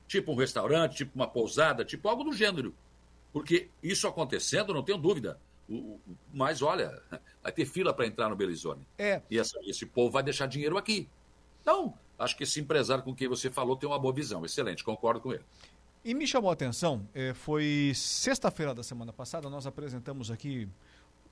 [0.08, 2.74] Tipo um restaurante, tipo uma pousada, tipo algo do gênero.
[3.32, 5.38] Porque isso acontecendo, não tenho dúvida,
[6.32, 7.00] mas olha,
[7.42, 8.86] vai ter fila para entrar no Belizone.
[8.98, 9.22] É.
[9.30, 11.08] E essa, esse povo vai deixar dinheiro aqui.
[11.60, 14.44] Então, acho que esse empresário com quem você falou tem uma boa visão.
[14.44, 15.44] Excelente, concordo com ele.
[16.04, 20.68] E me chamou a atenção, eh, foi sexta-feira da semana passada, nós apresentamos aqui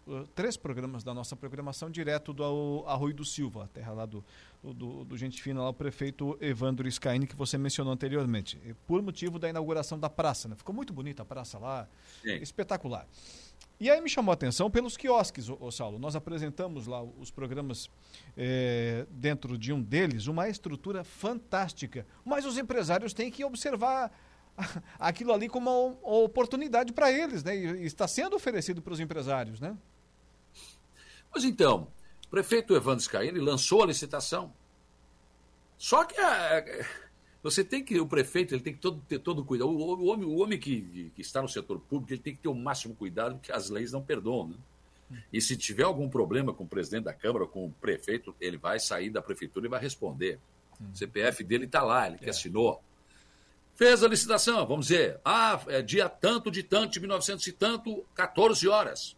[0.06, 4.24] uh, três programas da nossa programação direto do Arroio do Silva, terra lá do,
[4.62, 9.40] do, do gente fina, lá o prefeito Evandro Scaini, que você mencionou anteriormente, por motivo
[9.40, 10.48] da inauguração da praça.
[10.48, 10.54] Né?
[10.54, 11.88] Ficou muito bonita a praça lá,
[12.22, 12.36] Sim.
[12.36, 13.08] espetacular.
[13.80, 15.98] E aí me chamou a atenção pelos quiosques, ô, Saulo.
[15.98, 17.88] Nós apresentamos lá os programas
[18.36, 22.06] é, dentro de um deles, uma estrutura fantástica.
[22.22, 24.12] Mas os empresários têm que observar
[25.00, 27.56] aquilo ali como uma oportunidade para eles, né?
[27.56, 29.74] E está sendo oferecido para os empresários, né?
[31.32, 31.88] Pois então,
[32.26, 34.52] o prefeito Evandro Scaini lançou a licitação.
[35.78, 36.62] Só que a,
[37.42, 39.70] você tem que, o prefeito, ele tem que todo, ter todo cuidado.
[39.70, 42.48] O, o homem, o homem que, que, está no setor público, ele tem que ter
[42.48, 44.48] o máximo cuidado, porque as leis não perdoam.
[44.48, 44.56] Né?
[45.32, 48.78] E se tiver algum problema com o presidente da Câmara, com o prefeito, ele vai
[48.78, 50.38] sair da prefeitura e vai responder.
[50.92, 52.30] O CPF dele está lá, ele que é.
[52.30, 52.82] assinou.
[53.74, 58.04] Fez a licitação, vamos dizer, ah, é dia tanto de tanto, de 1900 e tanto,
[58.14, 59.16] 14 horas.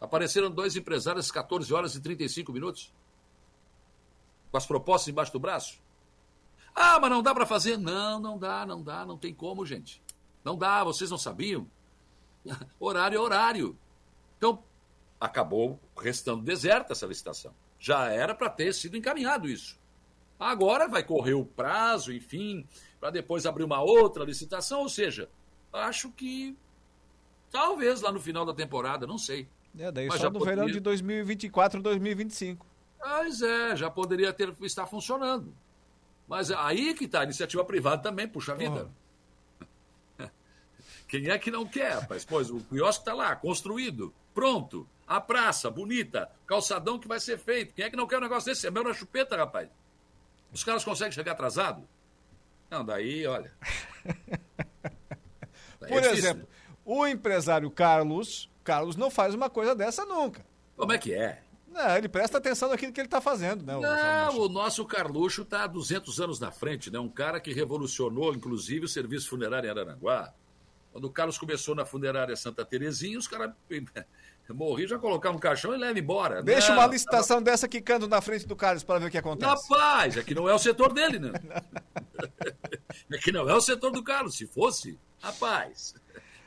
[0.00, 2.92] Apareceram dois empresários 14 horas e 35 minutos.
[4.50, 5.80] Com as propostas embaixo do braço.
[6.80, 7.76] Ah, mas não dá para fazer?
[7.76, 10.02] Não, não dá, não dá, não tem como, gente.
[10.44, 11.66] Não dá, vocês não sabiam?
[12.78, 13.76] horário é horário.
[14.36, 14.62] Então,
[15.20, 17.52] acabou restando deserta essa licitação.
[17.78, 19.78] Já era para ter sido encaminhado isso.
[20.38, 22.64] Agora vai correr o prazo, enfim,
[23.00, 24.80] para depois abrir uma outra licitação.
[24.82, 25.28] Ou seja,
[25.72, 26.56] acho que
[27.50, 29.48] Talvez lá no final da temporada, não sei.
[29.78, 32.66] É, daí Mas só já no poderia- verão de 2024, 2025.
[33.00, 35.54] Pois é, já poderia ter, estar funcionando.
[36.28, 38.88] Mas aí que está, a iniciativa privada também, puxa vida.
[41.08, 42.24] Quem é que não quer, rapaz?
[42.24, 44.86] Pois o quiosque está lá, construído, pronto.
[45.06, 47.72] A praça, bonita, calçadão que vai ser feito.
[47.74, 48.66] Quem é que não quer um negócio desse?
[48.66, 49.70] É meu na chupeta, rapaz.
[50.52, 51.88] Os caras conseguem chegar atrasado?
[52.70, 53.50] Não, daí, olha.
[55.80, 56.48] Daí é Por difícil, exemplo, né?
[56.84, 60.44] o empresário Carlos, Carlos não faz uma coisa dessa nunca.
[60.76, 61.40] Como é que é?
[61.78, 63.76] Não, ele presta atenção naquilo que ele está fazendo, né?
[63.76, 66.98] o Não, o nosso Carluxo está há 200 anos na frente, né?
[66.98, 70.34] Um cara que revolucionou, inclusive, o serviço funerário em Araranguá.
[70.90, 73.52] Quando o Carlos começou na funerária Santa Terezinha, os caras
[74.50, 76.42] morriam, já colocavam um caixão e levam embora.
[76.42, 79.68] Deixa Não, uma licitação dessa quicando na frente do Carlos para ver o que acontece.
[79.70, 81.30] Rapaz, é que não é o setor dele, né?
[83.10, 84.36] É que não é o setor do Carlos.
[84.36, 85.94] Se fosse, rapaz,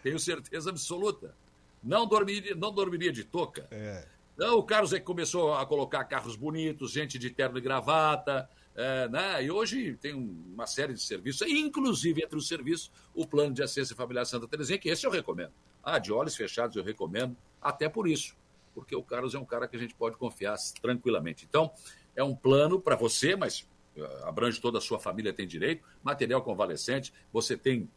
[0.04, 1.34] tenho certeza absoluta.
[1.82, 3.68] Não dormiria, não dormiria de touca.
[3.72, 4.06] É.
[4.38, 9.08] O Carlos é que começou a colocar carros bonitos, gente de terno e gravata, é,
[9.10, 9.44] né?
[9.44, 13.96] E hoje tem uma série de serviços, inclusive entre os serviços, o plano de assistência
[13.96, 15.52] familiar Santa Terezinha, que esse eu recomendo.
[15.84, 18.36] Ah, de olhos fechados eu recomendo, até por isso,
[18.74, 21.46] porque o Carlos é um cara que a gente pode confiar tranquilamente.
[21.48, 21.72] Então,
[22.16, 26.42] é um plano para você, mas eh, abrange toda a sua família, tem direito, material
[26.42, 27.90] convalescente, você tem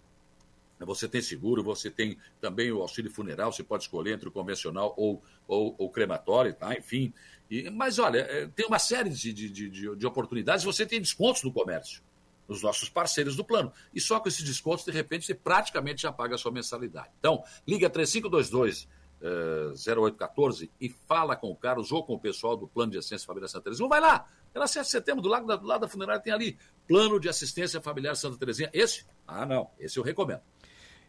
[0.80, 4.94] você tem seguro, você tem também o auxílio funeral, você pode escolher entre o convencional
[4.96, 6.74] ou ou crematório, tá?
[6.74, 7.12] enfim.
[7.50, 11.00] E, mas olha, eh, tem uma série de, de, de, de- de oportunidades, você tem
[11.00, 12.02] descontos no comércio,
[12.48, 13.70] nos nossos parceiros do plano.
[13.94, 17.10] E só com esses descontos, de repente, você praticamente já paga a sua mensalidade.
[17.18, 18.88] Então, liga 3522
[19.20, 23.26] eh, 0814 e fala com o Carlos ou com o pessoal do Plano de Assistência
[23.26, 23.84] Familiar Santa Terezinha.
[23.84, 26.32] Ou vai lá, pela 7 de setembro, do lado da, do lado da funerária tem
[26.32, 26.56] ali,
[26.88, 28.70] Plano de Assistência Familiar Santa Terezinha.
[28.72, 29.04] Esse?
[29.26, 30.40] Ah, não, esse eu recomendo.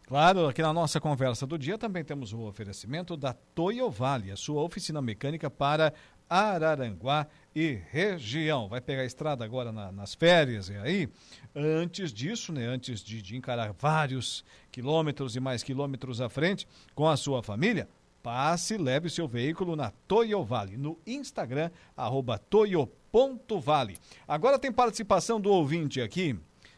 [0.07, 4.35] Claro, aqui na nossa conversa do dia também temos o oferecimento da Toyo Vale, a
[4.35, 5.91] sua oficina mecânica para
[6.29, 7.25] Araranguá
[7.55, 8.67] e região.
[8.69, 11.09] Vai pegar a estrada agora na- nas férias e aí,
[11.55, 17.07] antes disso, né, antes de, de encarar vários quilômetros e mais quilômetros à frente com
[17.07, 17.87] a sua família,
[18.21, 23.97] passe e leve seu veículo na Toyo Vale, no Instagram, arroba toyo.vale.
[24.27, 26.37] Agora tem participação do ouvinte aqui.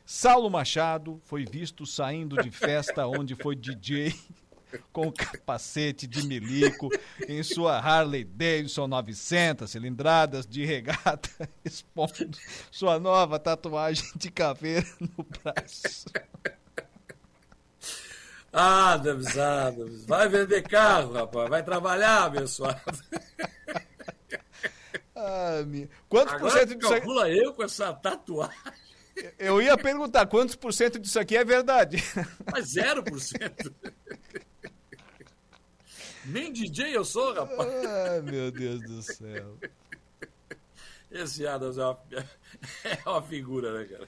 [0.10, 4.16] Saulo Machado foi visto saindo de festa onde foi DJ
[4.94, 6.88] com capacete de milico
[7.28, 11.30] em sua Harley Davidson 900 cilindradas de regata,
[11.64, 12.38] expondo
[12.72, 16.06] sua nova tatuagem de caveira no braço.
[18.54, 22.80] Ah, Adams, vai vender carro, rapaz, vai trabalhar, abençoado.
[25.14, 27.02] Ah, minha- Quantos por Agora cento tu disso aqui...
[27.06, 28.56] calcula eu com essa tatuagem,
[29.38, 31.98] Eu ia perguntar quantos por cento disso aqui é verdade.
[32.52, 33.74] mas 0%.
[36.26, 37.86] Nem DJ eu sou, rapaz.
[37.86, 39.58] Ai, meu Deus do céu.
[41.10, 42.00] Esse Adams é uma,
[42.84, 44.08] é uma figura, né, cara?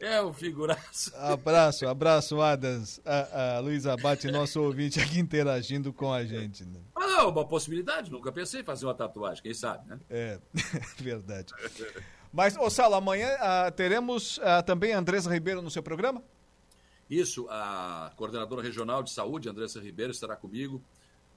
[0.00, 1.14] É um figuraço.
[1.14, 3.00] Abraço, abraço, Adams.
[3.04, 6.64] A, a Luísa Abate, nosso ouvinte aqui interagindo com a gente.
[6.64, 6.80] Né?
[6.96, 10.00] É uma possibilidade, nunca pensei em fazer uma tatuagem, quem sabe, né?
[10.10, 10.40] É,
[10.98, 11.54] verdade.
[12.32, 16.22] Mas, ô Saulo, amanhã ah, teremos ah, também a Andressa Ribeiro no seu programa?
[17.10, 20.82] Isso, a coordenadora regional de saúde, Andressa Ribeiro, estará comigo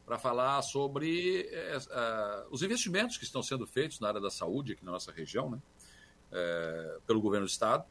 [0.05, 4.73] para falar sobre eh, ah, os investimentos que estão sendo feitos na área da saúde
[4.73, 5.59] aqui na nossa região, né?
[6.31, 7.83] Eh, pelo governo do Estado.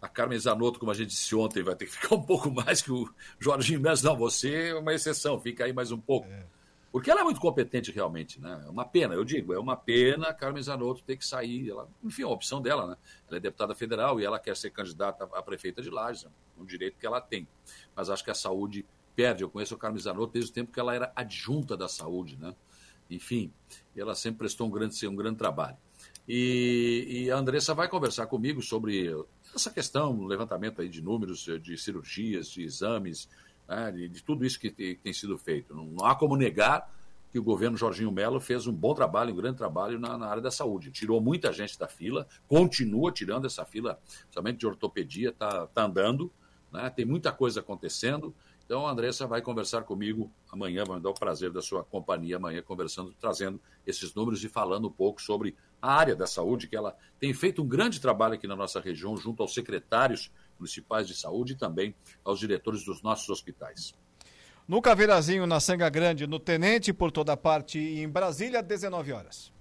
[0.00, 2.80] A Carmen Zanotto, como a gente disse ontem, vai ter que ficar um pouco mais
[2.80, 3.08] que o
[3.40, 4.02] Jorginho Mendes.
[4.02, 6.28] Não, você é uma exceção, fica aí mais um pouco.
[6.96, 8.58] Porque ela é muito competente realmente, né?
[8.66, 11.68] É uma pena, eu digo, é uma pena Carmen Zanotto ter que sair.
[11.68, 12.96] Ela, enfim, é a opção dela, né?
[13.28, 16.28] Ela é deputada federal e ela quer ser candidata a prefeita de Lages, é
[16.58, 17.46] um direito que ela tem.
[17.94, 18.82] Mas acho que a saúde
[19.14, 19.42] perde.
[19.42, 22.54] Eu conheço a Carmen Zanotto desde o tempo que ela era adjunta da saúde, né?
[23.10, 23.52] Enfim,
[23.94, 25.76] ela sempre prestou um grande, um grande trabalho.
[26.26, 29.14] E, e a Andressa vai conversar comigo sobre
[29.54, 33.28] essa questão, levantamento aí de números, de cirurgias, de exames,
[33.68, 35.74] né, de, de tudo isso que tem, tem sido feito.
[35.74, 36.90] Não, não há como negar
[37.30, 40.42] que o governo Jorginho Melo fez um bom trabalho, um grande trabalho na, na área
[40.42, 40.90] da saúde.
[40.90, 43.98] Tirou muita gente da fila, continua tirando essa fila,
[44.30, 46.32] somente de ortopedia, está tá andando,
[46.72, 48.34] né, tem muita coisa acontecendo.
[48.64, 52.36] Então a Andressa vai conversar comigo amanhã, vai me dar o prazer da sua companhia
[52.36, 56.76] amanhã, conversando, trazendo esses números e falando um pouco sobre a área da saúde, que
[56.76, 61.14] ela tem feito um grande trabalho aqui na nossa região, junto aos secretários municipais de
[61.14, 63.94] saúde e também aos diretores dos nossos hospitais.
[64.66, 69.52] No Caveirazinho, na Sanga Grande, no Tenente, por toda parte, e em Brasília, 19 horas.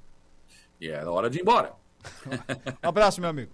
[0.82, 1.74] E é hora de ir embora.
[2.84, 3.52] Um abraço, meu amigo.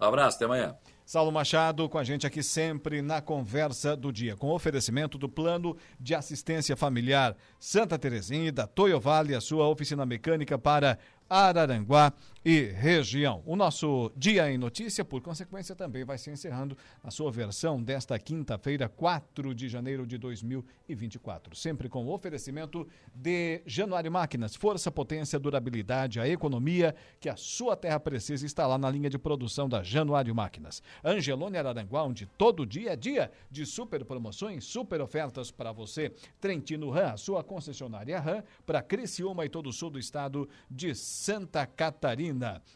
[0.00, 0.76] Um abraço, até amanhã.
[1.08, 5.74] Saulo Machado com a gente aqui sempre na conversa do dia, com oferecimento do Plano
[5.98, 12.12] de Assistência Familiar Santa Terezinha e da Toyo Vale, a sua oficina mecânica para Araranguá
[12.44, 13.42] e região.
[13.44, 18.18] O nosso Dia em Notícia, por consequência, também vai se encerrando a sua versão desta
[18.18, 21.56] quinta-feira, 4 de janeiro de 2024.
[21.56, 27.76] Sempre com o oferecimento de Januário Máquinas, força, potência, durabilidade, a economia que a sua
[27.76, 30.82] terra precisa está lá na linha de produção da Januário Máquinas.
[31.04, 36.12] Angelone Araranguá, onde todo dia é dia de super promoções, super ofertas para você.
[36.40, 40.94] Trentino Ram, a sua concessionária Ram, para Criciúma e todo o sul do estado de
[40.94, 42.27] Santa Catarina.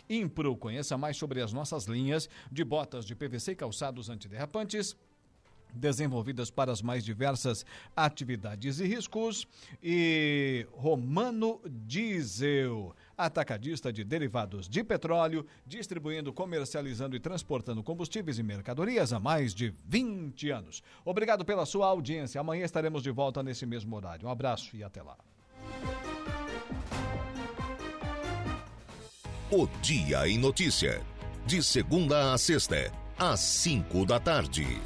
[0.09, 4.97] Impro, conheça mais sobre as nossas linhas de botas de PVC e calçados antiderrapantes
[5.75, 7.65] desenvolvidas para as mais diversas
[7.97, 9.47] atividades e riscos.
[9.83, 19.13] E Romano Diesel, atacadista de derivados de petróleo, distribuindo, comercializando e transportando combustíveis e mercadorias
[19.13, 20.83] há mais de 20 anos.
[21.05, 22.41] Obrigado pela sua audiência.
[22.41, 24.27] Amanhã estaremos de volta nesse mesmo horário.
[24.27, 25.17] Um abraço e até lá.
[29.55, 31.03] O Dia em Notícia.
[31.45, 34.81] De segunda a sexta, às cinco da tarde.